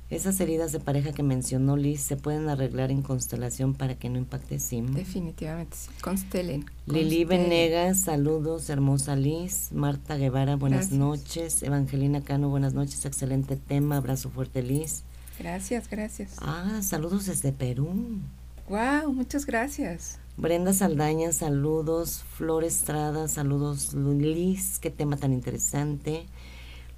Esas 0.09 0.39
heridas 0.39 0.71
de 0.71 0.79
pareja 0.79 1.11
que 1.13 1.25
mencionó 1.25 1.77
Liz 1.77 2.01
se 2.01 2.17
pueden 2.17 2.49
arreglar 2.49 2.93
en 2.93 3.03
constelación 3.03 3.75
para 3.75 3.97
que 3.97 4.09
no 4.09 4.19
impacte 4.19 4.61
Sim. 4.61 4.95
Definitivamente, 4.95 5.77
constelen. 6.01 6.65
Lili 6.87 7.25
Venegas, 7.25 8.03
saludos, 8.03 8.71
hermosa 8.71 9.17
Liz. 9.17 9.71
Marta 9.73 10.17
Guevara, 10.17 10.55
buenas 10.55 10.93
noches. 10.93 11.65
Evangelina 11.65 12.23
Cano, 12.23 12.49
buenas 12.49 12.73
noches, 12.73 13.05
excelente 13.05 13.57
tema, 13.57 13.97
abrazo 13.97 14.31
fuerte 14.31 14.63
Liz. 14.63 15.03
Gracias, 15.41 15.91
gracias. 15.91 16.37
Ah, 16.39 16.79
saludos 16.83 17.27
desde 17.27 17.51
Perú. 17.51 18.21
Wow, 18.69 19.13
muchas 19.13 19.45
gracias. 19.45 20.21
Brenda 20.37 20.73
Saldaña, 20.73 21.33
saludos. 21.33 22.23
Flor 22.37 22.63
Estrada, 22.63 23.27
saludos. 23.27 23.93
Liz, 23.95 24.79
qué 24.79 24.91
tema 24.91 25.17
tan 25.17 25.33
interesante. 25.33 26.27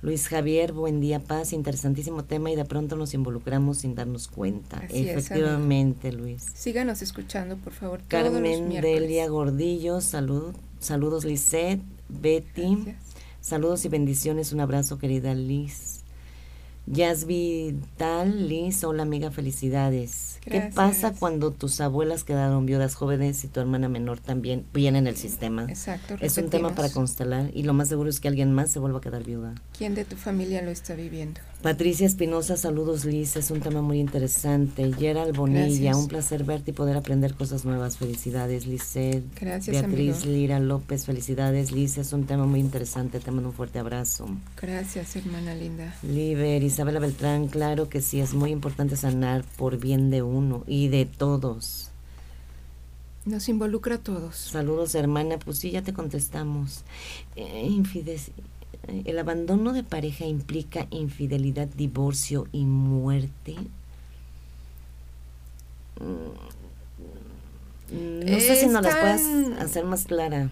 Luis 0.00 0.28
Javier, 0.28 0.72
buen 0.72 1.00
día, 1.00 1.18
paz, 1.18 1.52
interesantísimo 1.52 2.22
tema 2.22 2.52
y 2.52 2.56
de 2.56 2.64
pronto 2.64 2.94
nos 2.94 3.14
involucramos 3.14 3.78
sin 3.78 3.96
darnos 3.96 4.28
cuenta. 4.28 4.80
Efectivamente, 4.90 6.12
Luis. 6.12 6.46
Síganos 6.54 7.02
escuchando, 7.02 7.56
por 7.56 7.72
favor. 7.72 8.00
Carmen 8.06 8.80
Delia 8.80 9.26
Gordillo, 9.26 10.00
salud, 10.00 10.54
saludos 10.78 11.24
Lisette, 11.24 11.82
Betty, 12.08 12.94
saludos 13.40 13.84
y 13.86 13.88
bendiciones, 13.88 14.52
un 14.52 14.60
abrazo 14.60 14.98
querida 14.98 15.34
Liz. 15.34 15.97
Tal, 17.96 18.48
Liz, 18.48 18.82
hola 18.82 19.02
amiga, 19.02 19.30
felicidades. 19.30 20.38
¿Qué 20.40 20.70
pasa 20.74 21.12
cuando 21.12 21.50
tus 21.50 21.80
abuelas 21.82 22.24
quedaron 22.24 22.64
viudas 22.64 22.94
jóvenes 22.94 23.44
y 23.44 23.48
tu 23.48 23.60
hermana 23.60 23.90
menor 23.90 24.20
también 24.20 24.64
viene 24.72 24.98
en 24.98 25.06
el 25.06 25.16
sistema? 25.16 25.66
Exacto. 25.68 26.16
Es 26.20 26.38
un 26.38 26.48
tema 26.48 26.74
para 26.74 26.88
constelar 26.88 27.50
y 27.52 27.64
lo 27.64 27.74
más 27.74 27.88
seguro 27.88 28.08
es 28.08 28.20
que 28.20 28.28
alguien 28.28 28.52
más 28.52 28.70
se 28.70 28.78
vuelva 28.78 28.98
a 28.98 29.00
quedar 29.02 29.22
viuda. 29.22 29.54
¿Quién 29.76 29.94
de 29.94 30.06
tu 30.06 30.16
familia 30.16 30.62
lo 30.62 30.70
está 30.70 30.94
viviendo? 30.94 31.40
Patricia 31.62 32.06
Espinosa, 32.06 32.56
saludos 32.56 33.04
Liz, 33.04 33.34
es 33.34 33.50
un 33.50 33.58
tema 33.58 33.82
muy 33.82 33.98
interesante. 33.98 34.92
Gerald 34.96 35.36
Bonilla, 35.36 35.96
un 35.96 36.06
placer 36.06 36.44
verte 36.44 36.70
y 36.70 36.74
poder 36.74 36.96
aprender 36.96 37.34
cosas 37.34 37.64
nuevas. 37.64 37.96
Felicidades, 37.96 38.64
Lizeth. 38.64 39.24
Gracias, 39.40 39.74
Beatriz 39.74 40.24
Lira 40.24 40.60
López, 40.60 41.04
felicidades, 41.04 41.72
Liz, 41.72 41.98
es 41.98 42.12
un 42.12 42.26
tema 42.26 42.46
muy 42.46 42.60
interesante. 42.60 43.18
Te 43.18 43.32
mando 43.32 43.48
un 43.48 43.54
fuerte 43.56 43.80
abrazo. 43.80 44.28
Gracias, 44.60 45.16
hermana 45.16 45.56
linda. 45.56 45.96
Liber, 46.04 46.62
Isabela 46.62 47.00
Beltrán, 47.00 47.48
claro 47.48 47.88
que 47.88 48.02
sí, 48.02 48.20
es 48.20 48.34
muy 48.34 48.52
importante 48.52 48.96
sanar 48.96 49.44
por 49.56 49.78
bien 49.78 50.10
de 50.10 50.22
uno 50.22 50.62
y 50.68 50.86
de 50.86 51.06
todos. 51.06 51.90
Nos 53.24 53.48
involucra 53.48 53.96
a 53.96 53.98
todos. 53.98 54.36
Saludos, 54.36 54.94
hermana. 54.94 55.38
Pues 55.40 55.58
sí, 55.58 55.72
ya 55.72 55.82
te 55.82 55.92
contestamos. 55.92 56.84
Eh, 57.34 57.68
el 59.04 59.18
abandono 59.18 59.72
de 59.72 59.82
pareja 59.82 60.24
implica 60.24 60.86
infidelidad, 60.90 61.68
divorcio 61.68 62.46
y 62.52 62.64
muerte. 62.64 63.56
Mm, 66.00 66.30
no 68.30 68.40
sé 68.40 68.56
si 68.56 68.66
nos 68.66 68.82
las 68.82 68.96
puedas 68.96 69.22
hacer 69.60 69.84
más 69.84 70.04
clara. 70.04 70.50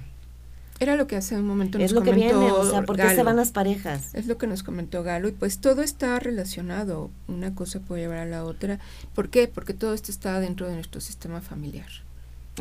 Era 0.79 0.97
lo 0.97 1.07
que 1.07 1.17
hace 1.17 1.37
un 1.37 1.47
momento 1.47 1.79
nos 1.79 1.87
es 1.87 1.93
lo 1.93 2.03
que 2.03 2.13
viene, 2.13 2.35
o 2.35 2.71
sea, 2.71 2.83
¿por 2.83 2.97
qué 2.97 3.15
se 3.15 3.23
van 3.23 3.37
las 3.37 3.51
parejas? 3.51 4.15
Es 4.15 4.27
lo 4.27 4.37
que 4.37 4.47
nos 4.47 4.63
comentó 4.63 5.03
Galo 5.03 5.29
y 5.29 5.33
pues 5.33 5.59
todo 5.59 5.81
está 5.83 6.19
relacionado, 6.19 7.11
una 7.29 7.55
cosa 7.55 7.81
puede 7.81 8.03
llevar 8.03 8.19
a 8.19 8.27
la 8.27 8.45
otra. 8.45 8.79
¿Por 9.15 9.31
qué? 9.31 9.49
Porque 9.49 9.73
todo 9.73 9.95
esto 9.95 10.11
está 10.11 10.39
dentro 10.39 10.67
de 10.67 10.75
nuestro 10.75 11.01
sistema 11.01 11.41
familiar. 11.41 11.89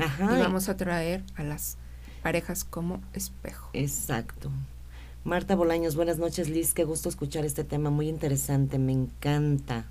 Ajá. 0.01 0.37
Y 0.37 0.39
vamos 0.39 0.69
a 0.69 0.77
traer 0.77 1.23
a 1.35 1.43
las 1.43 1.77
parejas 2.23 2.63
como 2.63 3.01
espejo. 3.13 3.69
Exacto. 3.73 4.49
Marta 5.25 5.55
Bolaños, 5.55 5.95
buenas 5.95 6.19
noches 6.19 6.49
Liz, 6.49 6.75
qué 6.75 6.83
gusto 6.83 7.09
escuchar 7.09 7.45
este 7.45 7.63
tema 7.63 7.89
muy 7.89 8.09
interesante, 8.09 8.77
me 8.77 8.91
encanta. 8.91 9.87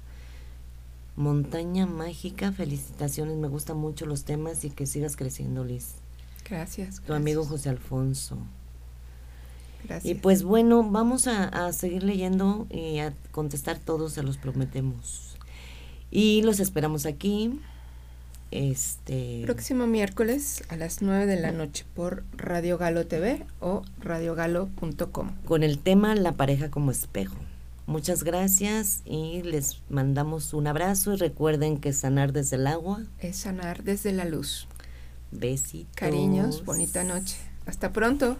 Montaña 1.17 1.87
Mágica, 1.87 2.53
felicitaciones, 2.53 3.37
me 3.39 3.49
gustan 3.49 3.79
mucho 3.79 4.07
los 4.07 4.23
temas 4.23 4.65
y 4.65 4.71
que 4.71 4.87
sigas 4.87 5.17
creciendo 5.17 5.65
Liz. 5.65 5.97
Gracias. 6.49 7.01
Tu 7.01 7.13
amigo 7.15 7.45
José 7.45 7.69
Alfonso. 7.69 8.39
Gracias. 9.83 10.09
Y 10.09 10.15
pues 10.15 10.45
bueno, 10.45 10.89
vamos 10.89 11.27
a, 11.27 11.49
a 11.49 11.73
seguir 11.73 12.05
leyendo 12.05 12.69
y 12.71 13.01
a 13.01 13.13
contestar 13.33 13.81
todos, 13.81 14.13
se 14.13 14.23
los 14.23 14.37
prometemos. 14.37 15.37
Y 16.13 16.43
los 16.43 16.61
esperamos 16.61 17.07
aquí 17.07 17.59
este 18.55 19.43
próximo 19.43 19.89
miércoles 19.89 20.63
a 20.69 20.77
las 20.77 21.03
9 21.03 21.27
de 21.27 21.41
la 21.41 21.51
noche 21.51 21.85
por 21.93 22.23
Radio 22.37 22.79
Galo 22.79 23.05
TV 23.07 23.45
o 23.61 23.83
radiogalo.com 24.01 25.33
con 25.45 25.65
el 25.65 25.79
tema 25.79 26.15
La 26.15 26.33
pareja 26.33 26.71
como 26.71 26.93
espejo. 26.93 27.37
Muchas 27.87 28.23
gracias 28.23 29.03
y 29.05 29.43
les 29.43 29.83
mandamos 29.91 30.55
un 30.55 30.69
abrazo 30.69 31.15
y 31.15 31.17
recuerden 31.17 31.79
que 31.79 31.93
sanar 31.93 32.33
desde 32.33 32.57
el 32.57 32.69
agua 32.69 33.03
es 33.19 33.37
sanar 33.37 33.83
desde 33.83 34.13
la 34.13 34.25
luz. 34.25 34.69
Besitos. 35.33 35.95
Cariños, 35.97 36.65
bonita 36.65 37.03
noche. 37.03 37.37
Hasta 37.67 37.93
pronto. 37.93 38.37